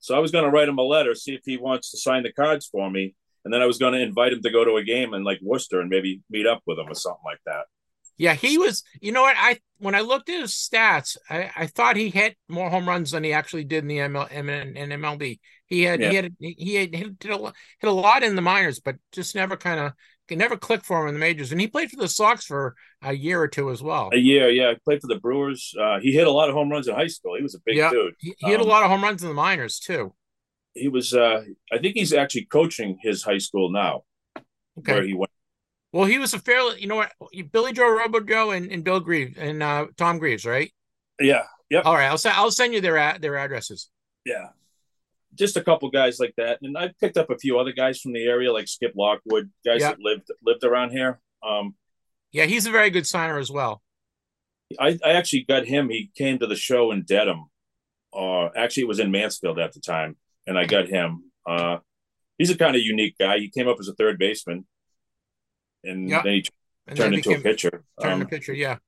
[0.00, 2.22] So I was going to write him a letter, see if he wants to sign
[2.22, 4.76] the cards for me, and then I was going to invite him to go to
[4.76, 7.64] a game in like Worcester and maybe meet up with him or something like that.
[8.18, 8.82] Yeah, he was.
[9.00, 9.36] You know what?
[9.38, 13.12] I when I looked at his stats, I, I thought he hit more home runs
[13.12, 15.38] than he actually did in the ML in, in MLB.
[15.66, 18.96] He had he had he had hit a, hit a lot in the minors, but
[19.12, 19.92] just never kind of
[20.36, 21.52] never clicked for him in the majors.
[21.52, 24.10] And he played for the Sox for a year or two as well.
[24.12, 25.72] A year, yeah, played for the Brewers.
[25.80, 27.36] Uh, he hit a lot of home runs in high school.
[27.36, 27.90] He was a big Yeah.
[27.90, 28.14] dude.
[28.18, 30.14] He, he hit a Um, lot of home runs in the minors too.
[30.74, 31.14] He was.
[31.14, 34.02] Uh, I think he's actually coaching his high school now,
[34.74, 35.30] where he went.
[35.92, 37.12] Well, he was a fairly, you know what?
[37.52, 40.70] Billy Joe Robojoe and, and Bill Grieve and uh, Tom Greaves, right?
[41.20, 43.88] Yeah, yep, All right, I'll send I'll send you their ad, their addresses.
[44.24, 44.48] yeah.
[45.34, 48.12] Just a couple guys like that, and I've picked up a few other guys from
[48.12, 49.90] the area, like Skip Lockwood, guys Yeah.
[49.90, 51.20] that lived lived around here.
[51.46, 51.74] Um,
[52.32, 53.82] Yeah, he's a very good signer as well.
[54.80, 55.90] I, I actually got him.
[55.90, 57.46] He came to the show in Dedham.
[58.12, 60.16] Uh, actually, it was in Mansfield at the time,
[60.46, 61.30] and I got him.
[61.46, 61.78] Uh,
[62.38, 63.38] he's a kind of unique guy.
[63.38, 64.66] He came up as a third baseman,
[65.84, 66.22] and Yeah.
[66.22, 66.44] then he
[66.86, 67.84] And turned then into a pitcher.
[68.00, 68.78] Turned Um, a pitcher, yeah.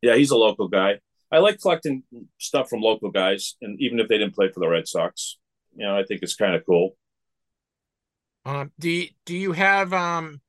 [0.00, 1.00] yeah, he's a local guy.
[1.30, 2.02] I like collecting
[2.38, 5.38] stuff from local guys, and even if they didn't play for the Red Sox,
[5.74, 6.96] you know, I think it's kind of cool.
[8.44, 10.40] Um, do you, do you have um,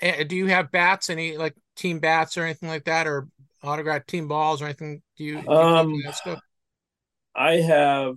[0.00, 1.10] do you have bats?
[1.10, 3.28] Any like team bats or anything like that, or
[3.62, 5.02] autographed team balls or anything?
[5.16, 5.40] Do you?
[5.40, 6.40] do you Um, keep that stuff?
[7.34, 8.16] I have,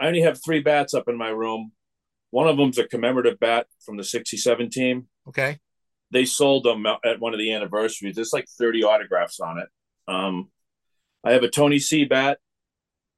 [0.00, 1.72] I only have three bats up in my room.
[2.30, 5.08] One of them's a commemorative bat from the '67 team.
[5.26, 5.60] Okay.
[6.10, 8.14] They sold them at one of the anniversaries.
[8.14, 9.68] There's like 30 autographs on it.
[10.08, 10.50] Um,
[11.24, 12.38] I have a Tony C bat,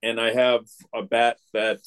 [0.02, 0.60] and I have
[0.94, 1.80] a bat that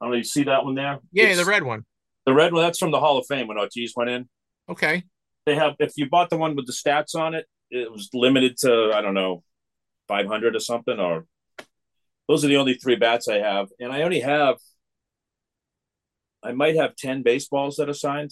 [0.00, 0.16] I don't know.
[0.18, 0.98] You see that one there?
[1.12, 1.84] Yeah, It's- the red one.
[2.26, 2.62] the red one.
[2.62, 4.28] That's from the Hall of Fame when Ortiz went in.
[4.68, 5.04] Okay.
[5.46, 5.76] They have.
[5.78, 9.00] If you bought the one with the stats on it, it was limited to I
[9.00, 9.42] don't know,
[10.08, 10.98] 500 or something.
[11.00, 11.24] Or
[12.28, 14.58] those are the only three bats I have, and I only have.
[16.42, 18.30] I might have 10 baseballs that are signed.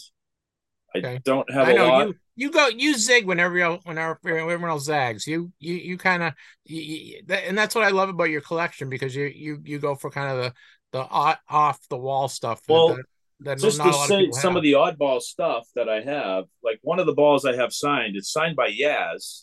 [1.04, 1.20] I Okay.
[1.24, 2.08] don't have I know lot.
[2.08, 2.14] you.
[2.38, 2.68] You go.
[2.68, 5.26] You zig whenever you, whenever everyone else zags.
[5.26, 6.32] You you you kind of,
[6.68, 10.30] and that's what I love about your collection because you you you go for kind
[10.38, 10.52] of the
[10.92, 11.00] the
[11.48, 12.60] off, the wall stuff.
[12.68, 13.04] Well, that,
[13.40, 14.56] that just not to a lot of say people some have.
[14.58, 18.16] of the oddball stuff that I have, like one of the balls I have signed,
[18.16, 19.42] it's signed by Yaz,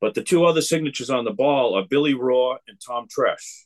[0.00, 3.64] but the two other signatures on the ball are Billy Rohr and Tom Tresh.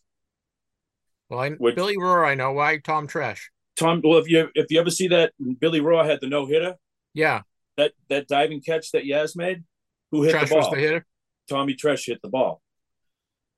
[1.29, 2.79] Well, I, which- Billy Rohr, I know why.
[2.79, 3.41] Tom Tresh.
[3.79, 6.77] Tom, well, if you if you ever see that Billy Rohr had the no hitter,
[7.17, 7.43] Yeah,
[7.77, 9.65] that that diving catch that Yaz made,
[10.13, 10.75] who hit Tresh the was ball?
[10.75, 11.07] the hitter.
[11.49, 12.61] Tommy Tresh hit the ball.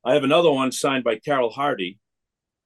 [0.05, 1.99] I have another one signed by Carroll Hardy,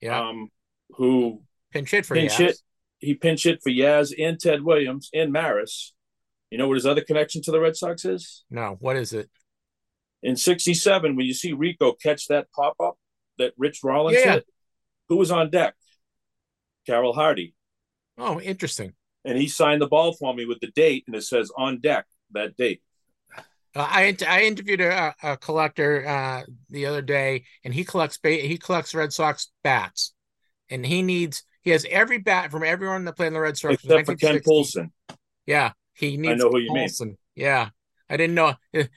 [0.01, 0.49] Yeah, um,
[0.91, 2.37] who pinch hit for pinch Yaz.
[2.39, 2.57] hit.
[2.99, 5.93] He pinch hit for Yaz and Ted Williams and Maris.
[6.51, 8.45] You know what his other connection to the Red Sox is?
[8.51, 9.29] No, what is it?
[10.25, 12.95] in 67 when you see rico catch that pop-up
[13.39, 14.35] that rich rollins Yeah.
[14.35, 14.47] hit
[15.09, 15.75] who was on deck
[16.87, 17.57] carroll hardy
[18.17, 18.93] Oh, interesting.
[19.25, 22.07] And he signed the ball for me with the date and it says on deck
[22.33, 22.83] that date
[23.75, 28.59] Uh, I I interviewed a, a collector uh, the other day, and he collects he
[28.59, 30.13] collects Red Sox bats,
[30.69, 33.75] and he needs he has every bat from everyone that played in the Red Sox.
[33.75, 34.45] except for ken 1960.
[34.45, 34.91] Poulsen.
[35.47, 36.33] Yeah, he needs.
[36.33, 37.17] I know who you mean.
[37.35, 37.71] Yeah,
[38.11, 38.55] I didn't know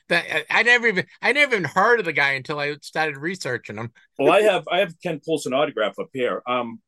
[0.09, 0.25] that.
[0.29, 3.77] I, I never even I never even heard of the guy until I started researching
[3.77, 3.91] him.
[4.19, 6.81] well i have i have ken Poulsen autograph up here um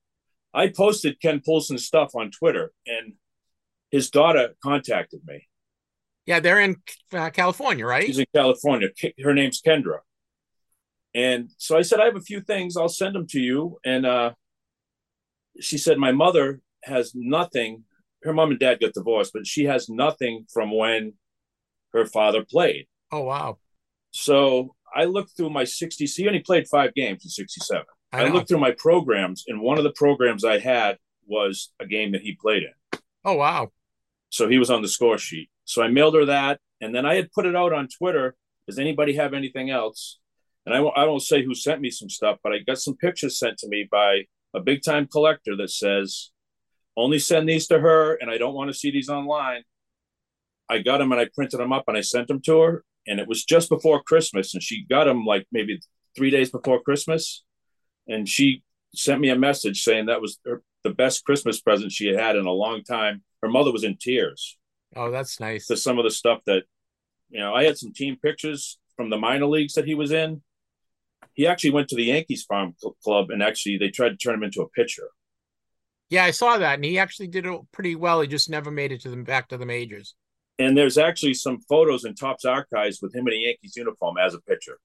[0.54, 3.14] i posted ken Poulsen's stuff on twitter and
[3.92, 5.48] his daughter contacted me.
[6.26, 6.78] Yeah, they're in
[7.14, 8.06] uh, California, right?
[8.06, 8.90] she's in california.
[9.24, 10.00] Her name's kendra.
[11.16, 12.76] And so i said i have a few things.
[12.76, 13.80] I'll send them to you.
[13.86, 14.34] And uh
[15.60, 17.84] she said my mother has nothing.
[18.24, 21.14] Her mom and dad got divorced but she has nothing from when
[21.94, 22.88] her father played.
[23.12, 23.58] Oh wow,
[24.12, 28.30] so i looked through my 60 he only played five games in 67 I, i,
[28.30, 32.22] looked through my programs and one of the programs i had was a game that
[32.22, 33.00] he played in.
[33.24, 33.72] Oh wow,
[34.30, 37.16] so he was on the score sheet so i mailed her that and then i
[37.16, 38.36] had put it out on twitter
[38.68, 40.20] Does anybody have anything else?
[40.66, 42.98] And I won't, I won't say who sent me some stuff, but I got some
[42.98, 44.24] pictures sent to me by
[44.54, 46.32] a big time collector that says,
[46.98, 49.64] only send these to her, and I don't want to see these online.
[50.68, 53.22] I got them and I printed them up and I sent them to her, and
[53.22, 55.80] it was just before Christmas, and she got them like maybe
[56.18, 57.46] three days before Christmas,
[58.08, 58.64] and she
[58.94, 62.36] sent me a message saying that was her, the best Christmas present she had had
[62.36, 63.24] in a long time.
[63.48, 64.58] Her mother was in tears.
[64.94, 65.68] Oh, that's nice.
[65.68, 66.64] To some of the stuff that,
[67.30, 70.42] you know, I had some team pictures from the minor leagues that he was in.
[71.32, 72.76] He actually went to the Yankees farm
[73.06, 75.08] club and actually they tried to turn him into a pitcher.
[76.10, 78.20] Yeah, I saw that, and he actually did it pretty well.
[78.20, 80.14] He just never made it to the back to the majors.
[80.60, 84.34] And there's actually some photos in Topps archives with him in a Yankees uniform as
[84.34, 84.78] a pitcher.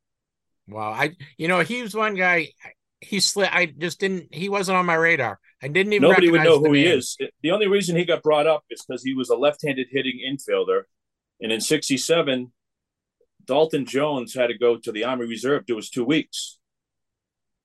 [0.68, 2.50] Wow, I you know he was one guy.
[3.00, 3.48] He slid.
[3.50, 4.32] I just didn't.
[4.32, 5.40] He wasn't on my radar.
[5.62, 6.08] I didn't even.
[6.08, 7.16] Nobody would know who he is.
[7.42, 10.82] The only reason he got brought up is because he was a left-handed hitting infielder,
[11.40, 12.52] and in '67,
[13.44, 15.64] Dalton Jones had to go to the Army Reserve.
[15.68, 16.58] It was two weeks.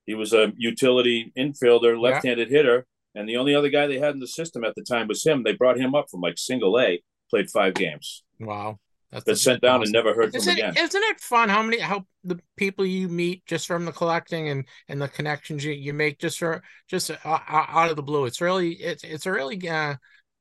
[0.05, 2.57] He was a utility infielder, left-handed yeah.
[2.57, 5.25] hitter, and the only other guy they had in the system at the time was
[5.25, 5.43] him.
[5.43, 8.23] They brought him up from like Single A, played five games.
[8.39, 8.79] Wow.
[9.11, 10.83] That's been sent down and never heard isn't from again.
[10.83, 14.65] Isn't it fun how many how the people you meet just from the collecting and
[14.89, 18.25] and the connections you, you make just for just uh, out of the blue?
[18.25, 19.95] It's really it's it's a really uh,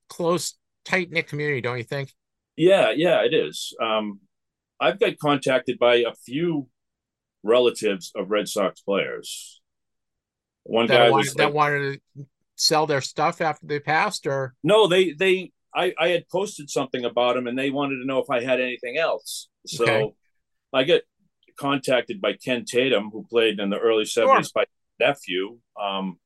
[0.08, 0.54] close
[0.84, 2.12] tight knit community, don't you think?
[2.56, 3.72] Yeah, yeah, it is.
[3.80, 4.20] Um,
[4.80, 6.68] I've got contacted by a few
[7.42, 9.60] relatives of Red Sox players.
[10.64, 14.54] One that guy wanted, was that wanted to sell their stuff after they passed, or
[14.64, 18.18] no, they they I, I had posted something about him and they wanted to know
[18.18, 19.48] if I had anything else.
[19.66, 20.12] So Okay.
[20.72, 21.02] I get
[21.58, 24.64] contacted by Ken Tatum, who played in the early 70s by
[25.00, 25.58] nephew.
[25.80, 26.18] Um,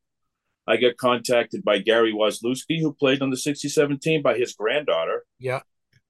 [0.67, 5.25] I get contacted by Gary Waslewski, who played on the 67 team by his granddaughter.
[5.39, 5.61] yeah,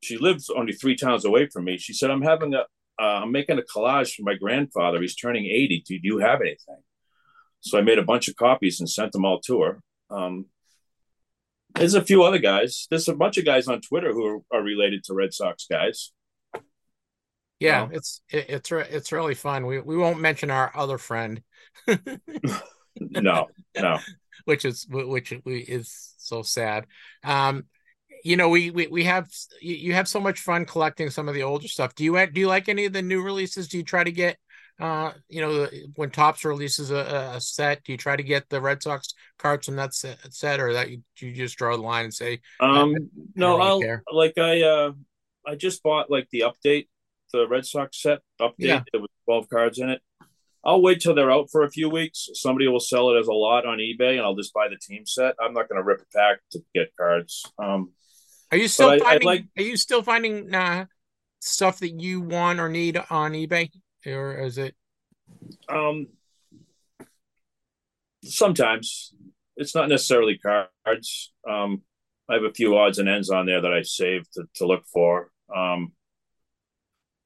[0.02, 1.78] She lives only three towns away from me.
[1.78, 2.60] She said, I'm having a,
[3.00, 5.00] uh, I'm making a collage for my grandfather.
[5.00, 5.84] He's turning 80.
[5.86, 6.82] Do you have anything?
[7.60, 9.82] So I made a bunch of copies and sent them all to her.
[10.10, 10.46] Um,
[11.74, 12.86] there's a few other guys.
[12.90, 16.12] There's a bunch of guys on Twitter who are, are related to Red Sox guys.
[17.58, 17.82] yeah.
[17.82, 17.90] Wow.
[17.92, 19.66] It's it, it's re- it's really fun.
[19.66, 21.42] We we won't mention our other friend,
[23.00, 23.46] No,
[23.76, 23.98] no.
[24.44, 26.86] which is which is so sad.
[27.24, 27.64] Um,
[28.24, 29.28] you know, we we we have
[29.60, 31.94] you you have so much fun collecting some of the older stuff.
[31.94, 33.68] Do you do you like any of the new releases?
[33.68, 34.36] Do you try to get
[34.80, 37.84] uh you know when Topps releases a, a set?
[37.84, 40.90] Do you try to get the Red Sox cards from that set, set or that
[40.90, 42.94] you, you just draw the line and say Um,
[43.34, 44.92] no, really I'll like I uh
[45.46, 46.88] I just bought like the update,
[47.32, 48.52] the Red Sox set update.
[48.58, 48.82] Yeah.
[48.92, 50.00] There was twelve cards in it.
[50.62, 52.28] I'll wait till they're out for a few weeks.
[52.34, 55.06] Somebody will sell it as a lot on eBay, and I'll just buy the team
[55.06, 55.34] set.
[55.40, 57.46] I'm not going to rip a pack to get cards.
[57.58, 57.92] Um,
[58.52, 59.26] Are you still I- I finding?
[59.26, 60.84] like- are you still finding uh,
[61.40, 63.70] stuff that you want or need on eBay,
[64.06, 64.74] or is it?
[65.68, 66.06] um,
[68.24, 69.14] sometimes
[69.56, 71.32] it's not necessarily cards.
[71.48, 71.82] Um,
[72.28, 74.84] I have a few odds and ends on there that I saved to, to look
[74.92, 75.30] for.
[75.54, 75.92] Um,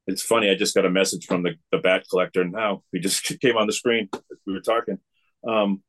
[0.07, 0.51] it's funny.
[0.51, 2.83] I just got a message from the, the bat collector now.
[2.93, 4.09] He just came on the screen.
[4.47, 4.99] We were talking.
[5.47, 5.83] Um,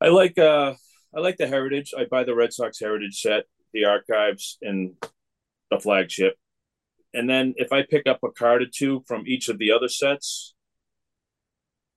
[0.00, 0.74] I like uh,
[1.14, 1.94] I like the heritage.
[1.96, 4.94] I buy the Red Sox heritage set, the archives, and
[5.70, 6.36] the flagship.
[7.14, 9.88] And then if I pick up a card or two from each of the other
[9.88, 10.54] sets,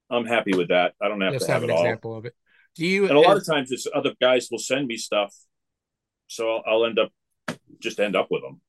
[0.10, 0.94] I'm happy with that.
[1.02, 1.84] I don't have Just to have, have it an all.
[1.84, 2.34] example of it.
[2.76, 3.08] Do you?
[3.08, 5.34] And a lot of times, it's other guys will send me stuff,
[6.28, 7.12] so I'll, I'll end up
[7.80, 8.62] just end up with them.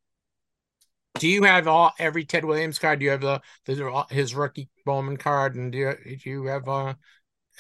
[1.19, 2.99] do you have all every Ted Williams card?
[2.99, 6.69] Do you have the, the his rookie Bowman card, and do you, do you have?
[6.69, 6.95] Uh,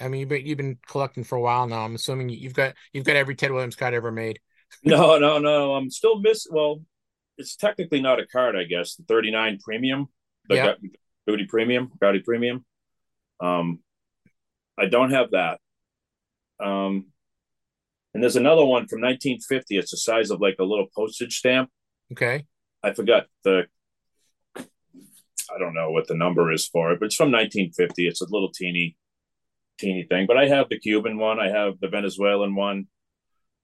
[0.00, 1.84] I mean, you've been, you've been collecting for a while now.
[1.84, 4.40] I'm assuming you've got you've got every Ted Williams card ever made.
[4.84, 5.74] No, no, no.
[5.74, 6.46] I'm still miss.
[6.50, 6.82] Well,
[7.38, 8.94] it's technically not a card, I guess.
[8.96, 10.08] The 39 premium,
[10.48, 10.74] the Yeah.
[10.80, 10.88] Ga-
[11.28, 12.64] Goudey premium, Goudey premium.
[13.40, 13.80] Um,
[14.78, 15.60] I don't have that.
[16.60, 17.06] Um,
[18.14, 19.76] and there's another one from 1950.
[19.76, 21.70] It's the size of like a little postage stamp.
[22.12, 22.46] Okay,
[22.82, 23.66] I forgot the.
[24.56, 28.08] I don't know what the number is for it, but it's from 1950.
[28.08, 28.96] It's a little teeny,
[29.78, 30.26] teeny thing.
[30.26, 31.38] But I have the Cuban one.
[31.38, 32.86] I have the Venezuelan one.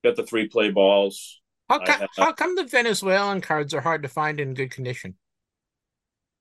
[0.04, 1.40] Got the three play balls.
[1.78, 5.16] How come have- how come the Venezuelan cards are hard to find in good condition?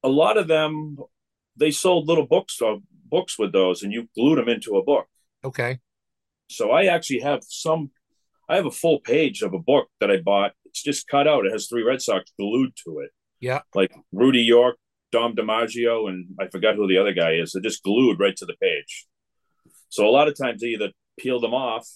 [0.03, 0.97] a lot of them
[1.55, 5.05] they sold little books or books with those and you glued them into a book.
[5.43, 5.79] Okay,
[6.49, 7.91] so i actually have some
[8.49, 10.53] i have a full page of a book that i bought.
[10.65, 11.45] It's just cut out.
[11.45, 13.11] It has three red sox glued to it.
[13.39, 13.61] Yeah.
[13.75, 14.77] like rudy york
[15.11, 17.51] dom dimaggio and i forgot who the other guy is.
[17.51, 19.05] They're just glued right to the page.
[19.89, 21.87] So a lot of times they either peel them off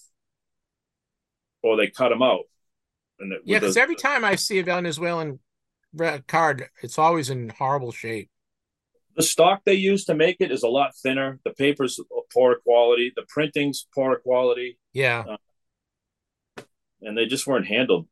[1.63, 2.45] or they cut them out
[3.43, 5.39] yeah, because every time I see a Venezuelan
[6.28, 8.30] card, it's always in horrible shape.
[9.16, 11.39] The stock they use to make it is a lot thinner.
[11.45, 11.99] The paper's
[12.34, 13.13] poor quality.
[13.16, 14.78] The printing's poor quality.
[14.91, 15.24] Yeah.
[16.57, 16.63] Uh,
[17.01, 18.07] and they just weren't handled.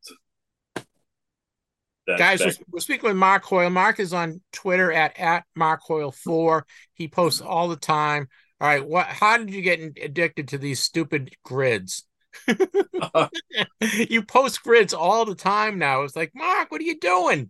[2.08, 2.58] That, Guys, that...
[2.60, 3.70] We're, we're, speaking with Mark Hoyle.
[3.70, 6.64] Mark is on Twitter at, at Mark Hoyle4.
[6.94, 8.28] He posts all the time.
[8.62, 9.08] All right, what?
[9.08, 12.06] How did you get addicted to these stupid grids?
[14.10, 16.04] you post grids all the time now.
[16.04, 17.50] It's like, Mark, what are you doing?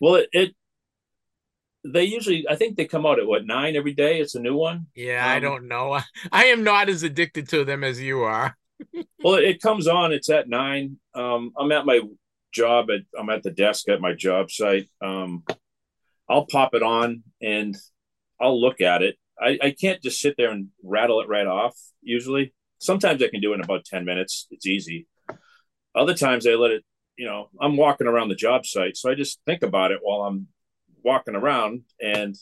[0.00, 0.54] well, it, it,
[1.84, 4.20] they usually I think they come out at what nine every day.
[4.20, 4.86] It's a new one.
[4.94, 5.98] Yeah, um, I don't know.
[6.32, 8.56] I am not as addicted to them as you are.
[9.22, 10.12] well, it comes on.
[10.12, 10.98] It's at nine.
[11.14, 12.00] Um, I'm at my
[12.52, 14.88] job at I'm at the desk at my job site.
[15.00, 15.44] Um,
[16.28, 17.76] I'll pop it on and
[18.40, 19.16] I'll look at it.
[19.40, 21.76] I, I can't just sit there and rattle it right off.
[22.00, 24.46] Usually, sometimes I can do it in about ten minutes.
[24.50, 25.06] It's easy.
[25.94, 26.84] Other times I let it.
[27.16, 30.22] You know, I'm walking around the job site, so I just think about it while
[30.22, 30.48] I'm
[31.02, 32.34] walking around and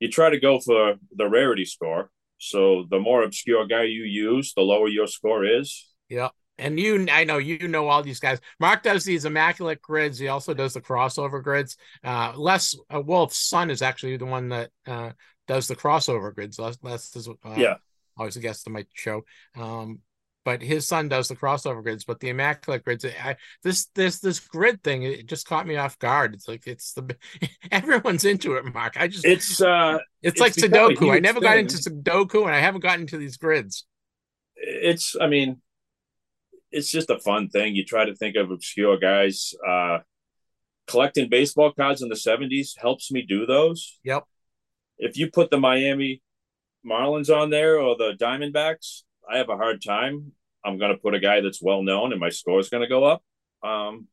[0.00, 2.10] you try to go for the rarity score.
[2.38, 5.88] So the more obscure guy you use, the lower your score is.
[6.08, 6.28] Yeah.
[6.56, 8.40] And you, I know you know all these guys.
[8.60, 10.18] Mark does these immaculate grids.
[10.18, 11.76] He also does the crossover grids.
[12.02, 15.10] Uh, Les uh, Wolf's son is actually the one that uh,
[15.46, 16.58] does the crossover grids.
[16.58, 17.76] Les, Les is uh, yeah,
[18.18, 19.22] always a guest on my show.
[19.56, 20.00] Um,
[20.44, 22.04] but his son does the crossover grids.
[22.04, 25.98] But the immaculate grids, I, this this this grid thing, it just caught me off
[25.98, 26.32] guard.
[26.32, 27.16] It's like it's the
[27.70, 28.96] everyone's into it, Mark.
[28.98, 31.14] I just it's uh it's, it's like Sudoku.
[31.14, 31.48] I never thing.
[31.48, 33.84] got into Sudoku, and I haven't gotten into these grids.
[34.56, 35.60] It's, I mean,
[36.70, 37.76] it's just a fun thing.
[37.76, 39.52] You try to think of obscure guys.
[39.66, 39.98] Uh,
[40.86, 43.98] collecting baseball cards in the 70s helps me do those.
[44.02, 44.24] Yep.
[44.96, 46.22] If you put the Miami
[46.86, 50.32] Marlins on there or the Diamondbacks, I have a hard time
[50.64, 52.88] I'm going to put a guy that's well known and my score is going to
[52.88, 53.22] go up.
[53.62, 54.08] Um,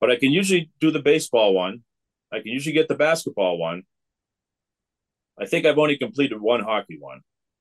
[0.00, 1.82] but I can usually do the baseball one.
[2.32, 3.84] I can usually get the basketball one.
[5.40, 7.20] I think I've only completed one hockey one.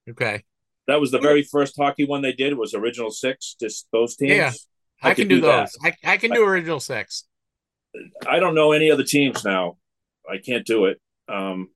[0.09, 0.43] Okay.
[0.87, 2.51] That was the very first hockey one they did.
[2.51, 4.33] It was original six, just those teams.
[4.33, 4.51] Yeah,
[5.01, 5.77] I, I can do, do those.
[5.81, 7.25] I, I can do original six.
[8.27, 9.77] I don't know any other teams now.
[10.29, 10.99] I can't do it.
[11.29, 11.69] Um,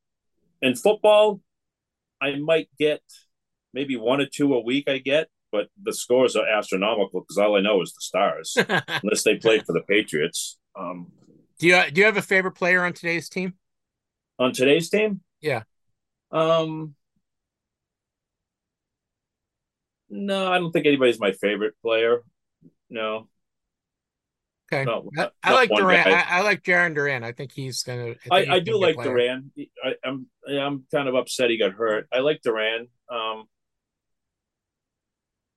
[0.62, 1.40] in football,
[2.22, 3.02] I might get
[3.74, 4.90] maybe one or two a week.
[4.90, 8.58] I get, but the scores are astronomical because all I know is the Stars,
[9.04, 10.58] unless they play for the Patriots.
[10.76, 11.12] Um,
[11.60, 13.54] do you do you have a favorite player on today's team?
[14.40, 15.22] On today's team?
[15.42, 15.64] Yeah.
[16.32, 16.96] Um.
[20.10, 22.24] No, I don't think anybody's my favorite player.
[22.90, 23.28] No.
[24.72, 24.84] Okay.
[24.84, 26.08] No, I, I like Duran.
[26.08, 27.24] I, I, like Jarren Duran.
[27.24, 28.16] I think he's gonna.
[28.30, 29.52] I, I, I do like Duran.
[29.84, 32.08] I, am I'm, I'm kind of upset he got hurt.
[32.12, 32.88] I like Duran.
[33.10, 33.46] Um,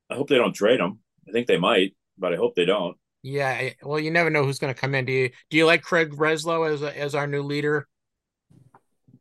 [0.09, 1.01] I hope they don't trade him.
[1.29, 2.97] I think they might, but I hope they don't.
[3.23, 5.05] Yeah, well, you never know who's going to come in.
[5.05, 7.87] Do you do you like Craig Breslow as a, as our new leader?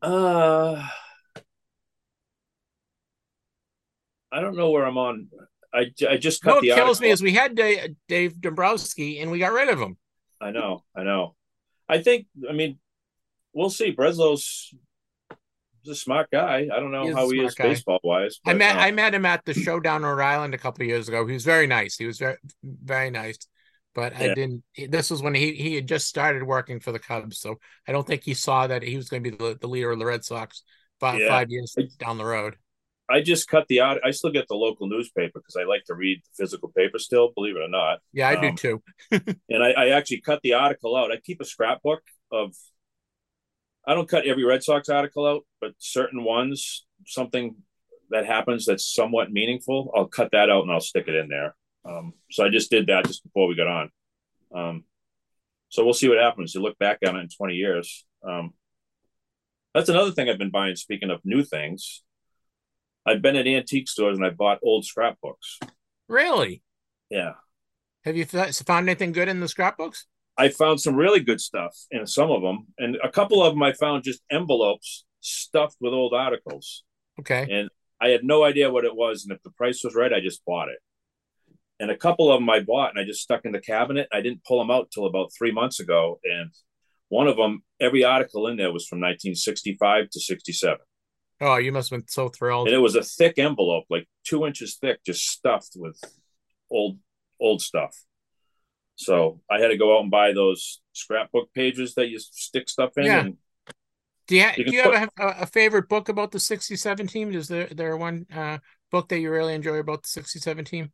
[0.01, 0.87] Uh,
[4.31, 5.27] I don't know where I'm on.
[5.73, 6.69] I, I just cut what the.
[6.69, 9.97] kills me is we had Dave, Dave Dombrowski and we got rid of him.
[10.41, 11.35] I know, I know.
[11.87, 12.27] I think.
[12.47, 12.79] I mean,
[13.53, 13.91] we'll see.
[13.91, 14.73] Breslow's
[15.89, 16.67] a smart guy.
[16.73, 18.39] I don't know he how he is baseball wise.
[18.45, 21.07] I met uh, I met him at the showdown in Rhode Island a couple years
[21.07, 21.25] ago.
[21.25, 21.97] He was very nice.
[21.97, 23.37] He was very very nice.
[23.95, 24.31] But yeah.
[24.31, 24.63] I didn't.
[24.89, 27.57] This was when he he had just started working for the Cubs, so
[27.87, 29.99] I don't think he saw that he was going to be the, the leader of
[29.99, 30.63] the Red Sox
[30.99, 31.27] five, yeah.
[31.27, 32.55] five years down the road.
[33.09, 33.99] I just cut the out.
[34.05, 37.31] I still get the local newspaper because I like to read the physical paper still.
[37.33, 37.99] Believe it or not.
[38.13, 38.83] Yeah, I um, do too.
[39.49, 41.11] and I, I actually cut the article out.
[41.11, 42.01] I keep a scrapbook
[42.31, 42.53] of
[43.87, 47.55] I don't cut every Red Sox article out, but certain ones, something
[48.11, 51.55] that happens that's somewhat meaningful, I'll cut that out and I'll stick it in there.
[51.85, 53.91] Um, so I just did that just before we got on.
[54.53, 54.83] Um,
[55.69, 56.53] so we'll see what happens.
[56.53, 58.05] You look back on it in 20 years.
[58.27, 58.53] Um,
[59.73, 60.75] that's another thing I've been buying.
[60.75, 62.03] Speaking of new things,
[63.09, 65.59] I've been at antique stores and I bought old scrapbooks.
[66.07, 66.61] Really?
[67.09, 67.33] Yeah.
[68.05, 70.05] Have you found anything good in the scrapbooks?
[70.37, 73.63] I found some really good stuff in some of them, and a couple of them
[73.63, 76.83] I found just envelopes stuffed with old articles.
[77.19, 77.45] Okay.
[77.51, 80.21] And I had no idea what it was, and if the price was right, I
[80.21, 80.77] just bought it.
[81.79, 84.07] And a couple of them I bought, and I just stuck in the cabinet.
[84.13, 86.51] I didn't pull them out till about three months ago, and
[87.09, 90.77] one of them, every article in there was from 1965 to 67.
[91.41, 92.67] Oh, you must have been so thrilled!
[92.67, 95.99] And it was a thick envelope, like two inches thick, just stuffed with
[96.69, 96.97] old
[97.39, 97.95] old stuff.
[98.95, 102.97] So I had to go out and buy those scrapbook pages that you stick stuff
[102.97, 103.05] in.
[103.05, 103.23] Yeah.
[104.27, 104.95] do you, ha- you do you put...
[104.95, 107.33] have a, a, favorite book about the 67 team?
[107.33, 108.57] Is there there one uh,
[108.91, 110.91] book that you really enjoy about the 67 team?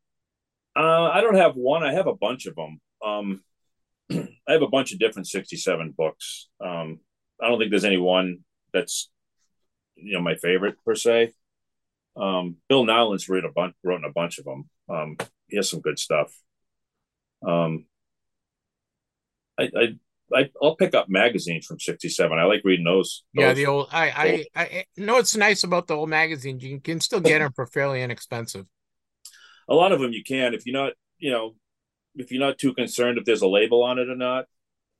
[0.75, 1.83] Uh, I don't have one.
[1.83, 2.79] I have a bunch of them.
[3.03, 3.41] Um,
[4.11, 6.49] I have a bunch of different 67 books.
[6.63, 6.99] Um,
[7.41, 8.39] I don't think there's any one
[8.73, 9.09] that's,
[9.95, 11.33] you know, my favorite per se.
[12.15, 14.69] Um, Bill Nowlin's wrote a bunch, wrote a bunch of them.
[14.89, 15.17] Um,
[15.47, 16.33] he has some good stuff.
[17.45, 17.85] Um,
[19.59, 19.87] I, I,
[20.33, 22.37] I, will pick up magazines from 67.
[22.37, 23.23] I like reading those.
[23.33, 23.43] those.
[23.43, 23.53] Yeah.
[23.53, 26.63] The old, I, I, I know it's nice about the old magazines.
[26.63, 28.65] You can still get them for fairly inexpensive.
[29.67, 31.55] A lot of them you can, if you're not, you know,
[32.15, 34.45] if you're not too concerned if there's a label on it or not,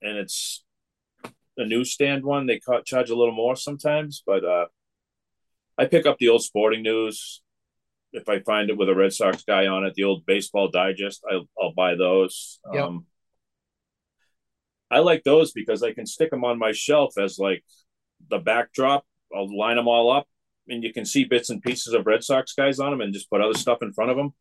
[0.01, 0.63] and it's
[1.57, 4.23] a newsstand one, they charge a little more sometimes.
[4.25, 4.65] But uh,
[5.77, 7.41] I pick up the old Sporting News
[8.13, 9.93] if I find it with a Red Sox guy on it.
[9.93, 12.59] The old Baseball Digest, I'll, I'll buy those.
[12.73, 12.83] Yep.
[12.83, 13.05] Um,
[14.89, 17.63] I like those because I can stick them on my shelf as like
[18.29, 19.05] the backdrop.
[19.35, 20.27] I'll line them all up,
[20.67, 23.29] and you can see bits and pieces of Red Sox guys on them, and just
[23.29, 24.33] put other stuff in front of them.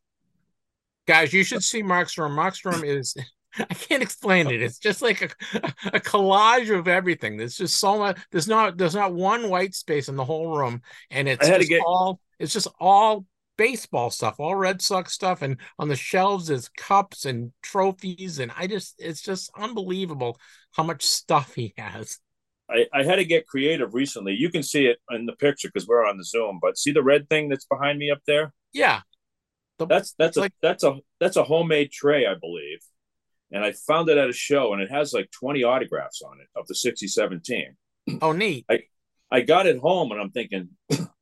[1.06, 2.32] Guys, you should see Mark's room.
[2.32, 3.16] Markstrom is
[3.70, 4.62] I can't explain it.
[4.62, 7.36] It's just like a, a collage of everything.
[7.36, 8.18] There's just so much.
[8.30, 11.82] There's not there's not one white space in the whole room, and it's just get...
[11.86, 13.26] all it's just all
[13.56, 18.52] baseball stuff, all Red Sox stuff, and on the shelves is cups and trophies, and
[18.56, 20.38] I just it's just unbelievable
[20.72, 22.18] how much stuff he has.
[22.68, 24.32] I, I had to get creative recently.
[24.32, 27.02] You can see it in the picture because we're on the Zoom, but see the
[27.02, 28.52] red thing that's behind me up there?
[28.72, 29.00] Yeah.
[29.78, 32.78] The, that's that's a like, that's a that's a homemade tray, I believe.
[33.54, 36.48] And I found it at a show and it has like 20 autographs on it
[36.56, 37.76] of the 67 team.
[38.20, 38.66] Oh neat.
[38.68, 38.80] I
[39.30, 40.70] I got it home and I'm thinking,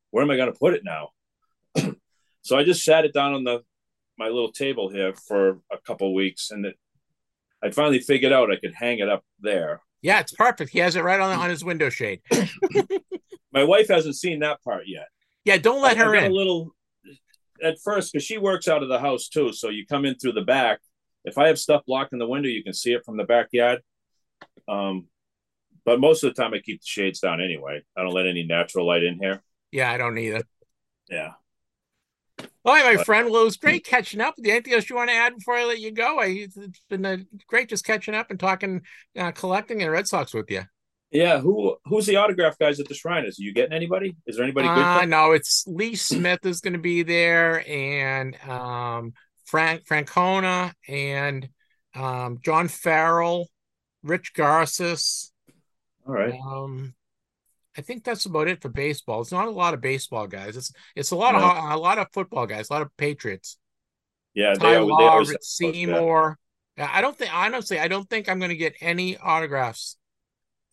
[0.09, 1.09] where am I gonna put it now?
[2.41, 3.61] so I just sat it down on the
[4.17, 6.75] my little table here for a couple weeks and it
[7.63, 9.81] I finally figured out I could hang it up there.
[10.01, 10.71] Yeah, it's perfect.
[10.71, 12.21] He has it right on on his window shade.
[13.53, 15.07] my wife hasn't seen that part yet.
[15.45, 16.31] Yeah, don't let I, her I in.
[16.31, 16.75] A little
[17.63, 19.53] at first because she works out of the house too.
[19.53, 20.79] So you come in through the back.
[21.25, 23.81] If I have stuff blocked in the window, you can see it from the backyard.
[24.67, 25.07] Um,
[25.85, 27.81] but most of the time, I keep the shades down anyway.
[27.97, 29.41] I don't let any natural light in here.
[29.71, 30.43] Yeah, I don't either.
[31.09, 31.31] Yeah.
[32.65, 33.29] All right, my but, friend.
[33.29, 34.53] Well, it was great catching up with you.
[34.53, 36.19] Anything else you want to add before I let you go?
[36.19, 36.57] I, it's
[36.89, 37.17] been a,
[37.47, 38.81] great just catching up and talking,
[39.17, 40.63] uh, collecting and Red Sox with you.
[41.11, 43.25] Yeah, who who's the autograph guys at the shrine?
[43.25, 44.15] Is you getting anybody?
[44.25, 44.77] Is there anybody good?
[44.77, 49.13] Uh, no, it's Lee Smith is going to be there, and um,
[49.45, 51.47] Frank Francona, and
[51.95, 53.47] um, John Farrell,
[54.03, 55.31] Rich Garces.
[56.07, 56.33] All right.
[56.33, 56.93] Um,
[57.77, 59.21] I think that's about it for baseball.
[59.21, 60.57] It's not a lot of baseball guys.
[60.57, 61.39] It's it's a lot no.
[61.39, 63.57] of a lot of football guys, a lot of Patriots.
[64.33, 66.37] Yeah, Ty they, Law, they always Seymour.
[66.77, 69.97] I don't think honestly, I don't think I'm going to get any autographs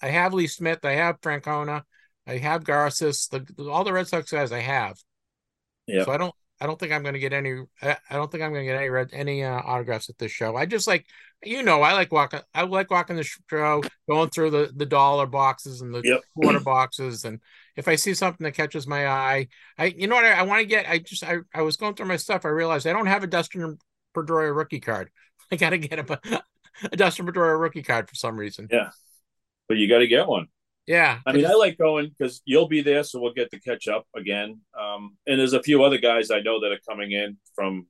[0.02, 1.82] I have Lee Smith, I have Francona,
[2.26, 4.98] I have Garces, the, all the Red Sox guys I have.
[5.86, 6.04] Yeah.
[6.04, 7.62] So I don't I don't think I'm going to get any.
[7.82, 10.56] I don't think I'm going to get any red, any uh, autographs at this show.
[10.56, 11.06] I just like,
[11.42, 12.40] you know, I like walking.
[12.54, 16.20] I like walking the show, going through the the dollar boxes and the yep.
[16.34, 17.40] quarter boxes, and
[17.76, 19.48] if I see something that catches my eye,
[19.78, 20.88] I, you know what, I, I want to get.
[20.88, 22.44] I just, I, I was going through my stuff.
[22.44, 23.78] I realized I don't have a Dustin
[24.14, 25.10] Pedroia rookie card.
[25.52, 26.42] I got to get a,
[26.84, 28.68] a Dustin Pedroia rookie card for some reason.
[28.70, 28.90] Yeah
[29.70, 30.48] but you got to get one.
[30.86, 31.18] Yeah.
[31.24, 34.06] I mean, I like going because you'll be there, so we'll get to catch up
[34.16, 34.60] again.
[34.78, 37.86] Um, and there's a few other guys I know that are coming in from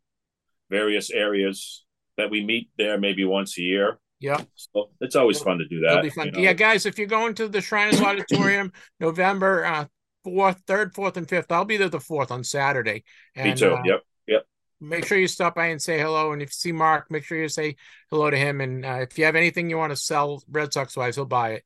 [0.69, 1.85] various areas
[2.17, 3.99] that we meet there maybe once a year.
[4.21, 4.43] Yeah.
[4.55, 6.05] So it's always fun to do that.
[6.05, 6.27] It'll.
[6.27, 6.39] You know?
[6.39, 9.87] Yeah, guys, if you're going to the Shriners Auditorium November uh,
[10.27, 13.05] 4th, 3rd, 4th, and 5th, I'll be there the 4th on Saturday.
[13.35, 13.73] And, Me too.
[13.73, 14.03] Uh, yep.
[14.29, 14.45] Yep.
[14.83, 16.33] Make sure you stop by and say hello.
[16.33, 17.77] And if you see Mark, make sure you say
[18.11, 18.61] hello to him.
[18.61, 21.53] And uh, if you have anything you want to sell Red Sox wise, he'll buy
[21.53, 21.65] it.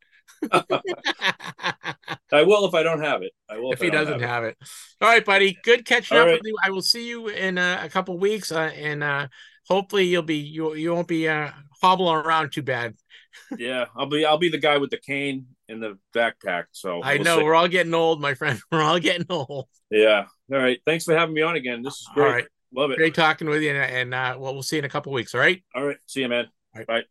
[2.32, 3.32] I will if I don't have it.
[3.49, 4.57] I will if, if he doesn't have, have it.
[4.61, 4.68] it.
[5.01, 5.57] All right, buddy.
[5.62, 6.34] Good catching All up right.
[6.34, 6.57] with you.
[6.64, 9.28] I will see you in uh, a couple weeks, uh, and uh,
[9.68, 12.95] hopefully you'll be you you won't be uh, hobbling around too bad.
[13.59, 16.64] yeah, I'll be I'll be the guy with the cane in the backpack.
[16.72, 17.45] So I we'll know see.
[17.45, 18.61] we're all getting old, my friend.
[18.70, 19.66] We're all getting old.
[19.90, 20.26] Yeah.
[20.53, 20.78] All right.
[20.86, 21.82] Thanks for having me on again.
[21.82, 22.26] This is great.
[22.26, 22.47] All right.
[22.74, 22.99] Love it.
[22.99, 25.34] Great talking with you, and, and uh, well, we'll see you in a couple weeks.
[25.34, 25.62] All right.
[25.74, 25.97] All right.
[26.07, 26.47] See you, man.
[26.74, 26.86] All right.
[26.86, 27.05] Bye.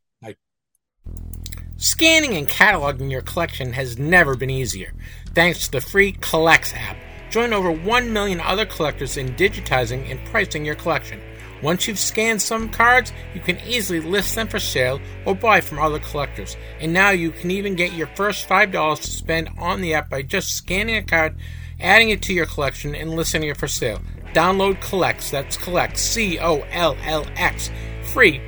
[1.83, 4.93] Scanning and cataloging your collection has never been easier,
[5.35, 6.95] thanks to the free Collx app.
[7.29, 11.19] Join over 1 million other collectors in digitizing and pricing your collection.
[11.61, 15.77] Once you've scanned some cards, you can easily list them for sale or buy from
[15.77, 16.55] other collectors.
[16.79, 20.21] And now you can even get your first $5 to spend on the app by
[20.21, 21.35] just scanning a card,
[21.81, 23.99] adding it to your collection, and listing it for sale.
[24.33, 27.69] Download Collx, that's Collx, C O L L X,
[28.03, 28.41] free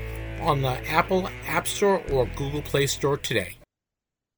[0.46, 3.58] on the Apple App Store or Google Play Store today.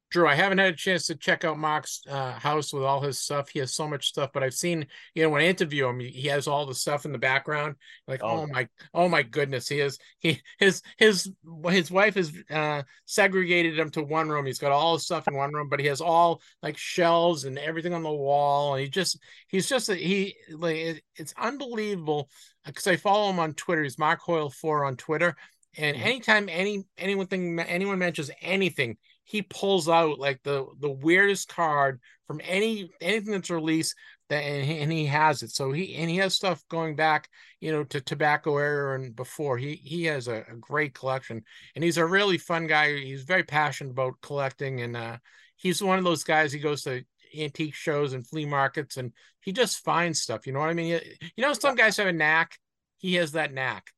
[0.09, 3.19] Drew, I haven't had a chance to check out Mark's uh, house with all his
[3.19, 3.49] stuff.
[3.49, 6.29] He has so much stuff, but I've seen, you know, when I interview him, he
[6.29, 7.75] has all the stuff in the background.
[8.07, 11.29] Like, oh, oh my, oh my goodness, he is he his his
[11.69, 14.45] his wife has uh, segregated him to one room.
[14.45, 17.59] He's got all his stuff in one room, but he has all like shelves and
[17.59, 18.75] everything on the wall.
[18.75, 22.29] And he just he's just a, he like it, it's unbelievable
[22.65, 23.83] because I follow him on Twitter.
[23.83, 25.35] He's Mark Hoyle four on Twitter.
[25.77, 26.05] And mm-hmm.
[26.05, 32.01] anytime any anyone thing anyone mentions anything, he pulls out like the the weirdest card
[32.25, 33.95] from any anything that's released
[34.29, 35.51] that and he, and he has it.
[35.51, 39.57] So he and he has stuff going back you know to tobacco era and before.
[39.57, 41.43] He he has a, a great collection.
[41.75, 42.97] And he's a really fun guy.
[42.97, 44.81] He's very passionate about collecting.
[44.81, 45.17] And uh
[45.55, 47.03] he's one of those guys he goes to
[47.37, 49.11] antique shows and flea markets and
[49.41, 50.47] he just finds stuff.
[50.47, 50.99] You know what i mean?
[51.35, 52.57] You know some guys have a knack.
[52.97, 53.91] He has that knack.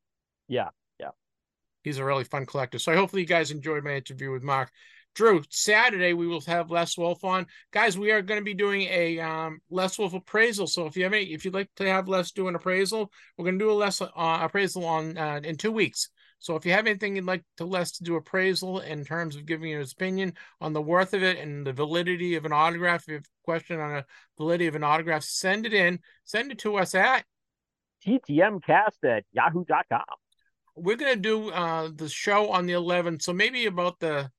[0.48, 0.70] Yeah yeah
[1.90, 4.72] he's a really fun collector so hopefully you guys enjoyed my interview with mark
[5.16, 7.48] Drew, Saturday we will have Les Wolf on.
[7.72, 10.68] Guys, we are going to be doing a um, Les Wolf appraisal.
[10.68, 13.46] So if you have any, if you'd like to have Les do an appraisal, we're
[13.46, 16.10] going to do a Les uh, appraisal on uh, in two weeks.
[16.38, 19.46] So if you have anything you'd like to Les to do appraisal in terms of
[19.46, 23.08] giving his opinion on the worth of it and the validity of an autograph, if
[23.08, 24.06] you have a question on a
[24.38, 26.00] validity of an autograph, send it in.
[26.24, 27.26] Send it to us at
[28.08, 30.06] ttmcast at yahoo.com.
[30.76, 33.22] We're going to do uh, the show on the 11th.
[33.22, 34.30] So maybe about the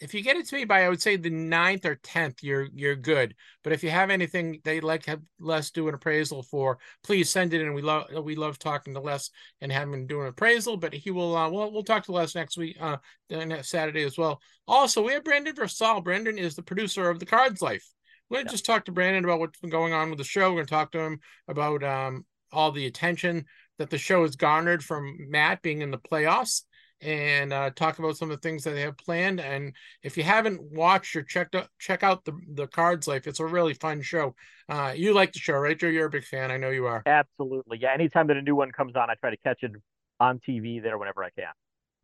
[0.00, 2.68] if you get it to me by I would say the 9th or tenth, you're
[2.74, 3.34] you're good.
[3.62, 7.52] But if you have anything they'd like have Les do an appraisal for, please send
[7.52, 7.74] it in.
[7.74, 9.30] We love we love talking to Les
[9.60, 10.78] and having him do an appraisal.
[10.78, 12.96] But he will uh, we'll we'll talk to Les next week, uh,
[13.28, 14.40] next Saturday as well.
[14.66, 16.02] Also, we have Brandon Versal.
[16.02, 17.86] Brandon is the producer of the Cards Life.
[18.30, 18.52] We're gonna yeah.
[18.52, 20.50] just talk to Brandon about what's been going on with the show.
[20.50, 23.44] We're gonna talk to him about um all the attention
[23.80, 26.64] that the show has garnered from Matt being in the playoffs
[27.00, 29.40] and uh, talk about some of the things that they have planned.
[29.40, 33.26] And if you haven't watched or checked out, check out the the Cards Life.
[33.26, 34.34] It's a really fun show.
[34.68, 35.88] Uh, you like the show, right, Joe?
[35.88, 36.50] You're a big fan.
[36.50, 37.02] I know you are.
[37.06, 37.78] Absolutely.
[37.80, 37.94] Yeah.
[37.94, 39.72] Anytime that a new one comes on, I try to catch it
[40.20, 41.48] on TV there whenever I can.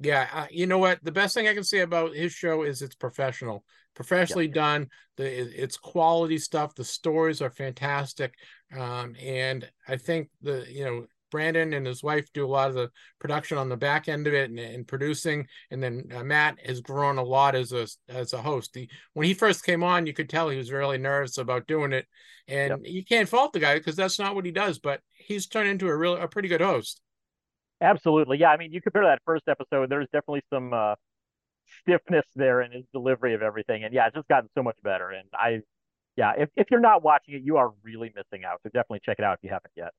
[0.01, 0.99] Yeah, uh, you know what?
[1.03, 3.64] The best thing I can say about his show is it's professional,
[3.95, 4.55] professionally yep.
[4.55, 4.89] done.
[5.16, 6.74] The it's quality stuff.
[6.74, 8.35] The stories are fantastic,
[8.77, 12.74] um, and I think the you know Brandon and his wife do a lot of
[12.74, 15.47] the production on the back end of it and, and producing.
[15.70, 18.74] And then uh, Matt has grown a lot as a as a host.
[18.74, 21.93] He, when he first came on, you could tell he was really nervous about doing
[21.93, 22.07] it,
[22.49, 22.81] and yep.
[22.85, 24.79] you can't fault the guy because that's not what he does.
[24.79, 27.01] But he's turned into a real a pretty good host.
[27.81, 28.51] Absolutely, yeah.
[28.51, 29.91] I mean, you compare that first episode.
[29.91, 30.95] There's definitely some uh,
[31.83, 35.11] stiffness there in his delivery of everything, and yeah, it's just gotten so much better.
[35.11, 35.61] And I,
[36.16, 38.61] yeah, if if you're not watching it, you are really missing out.
[38.62, 39.91] So definitely check it out if you haven't yet.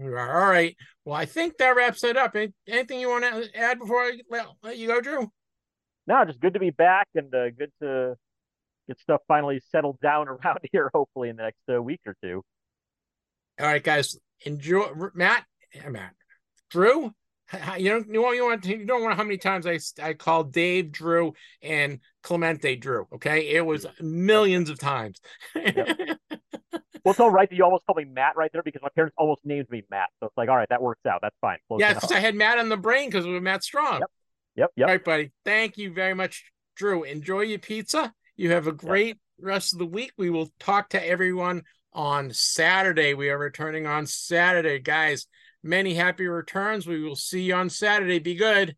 [0.00, 0.76] All right.
[1.04, 2.34] Well, I think that wraps it up.
[2.66, 4.18] Anything you want to add before I
[4.62, 5.30] let you go, Drew?
[6.06, 8.16] No, just good to be back and uh, good to
[8.88, 10.90] get stuff finally settled down around here.
[10.92, 12.42] Hopefully, in the next uh, week or two.
[13.60, 14.16] All right, guys.
[14.44, 15.44] Enjoy, Matt.
[15.88, 16.14] Matt,
[16.70, 17.12] Drew.
[17.78, 20.52] You don't you want you want you don't want how many times I I called
[20.52, 23.06] Dave Drew and Clemente Drew.
[23.14, 25.20] Okay, it was millions of times.
[25.54, 26.18] Yep.
[27.04, 29.14] Well, it's all right that you almost called me Matt right there because my parents
[29.18, 30.08] almost named me Matt.
[30.20, 31.20] So it's like, all right, that works out.
[31.20, 31.58] That's fine.
[31.68, 34.00] Close yeah, I had Matt on the brain because we were Matt Strong.
[34.00, 34.10] Yep.
[34.56, 34.70] Yep.
[34.76, 34.88] Yep.
[34.88, 35.32] All right, buddy.
[35.44, 37.02] Thank you very much, Drew.
[37.02, 38.12] Enjoy your pizza.
[38.36, 40.12] You have a great rest of the week.
[40.16, 41.62] We will talk to everyone
[41.92, 43.12] on Saturday.
[43.12, 45.26] We are returning on Saturday, guys.
[45.62, 46.86] Many happy returns.
[46.86, 48.18] We will see you on Saturday.
[48.18, 48.76] Be good.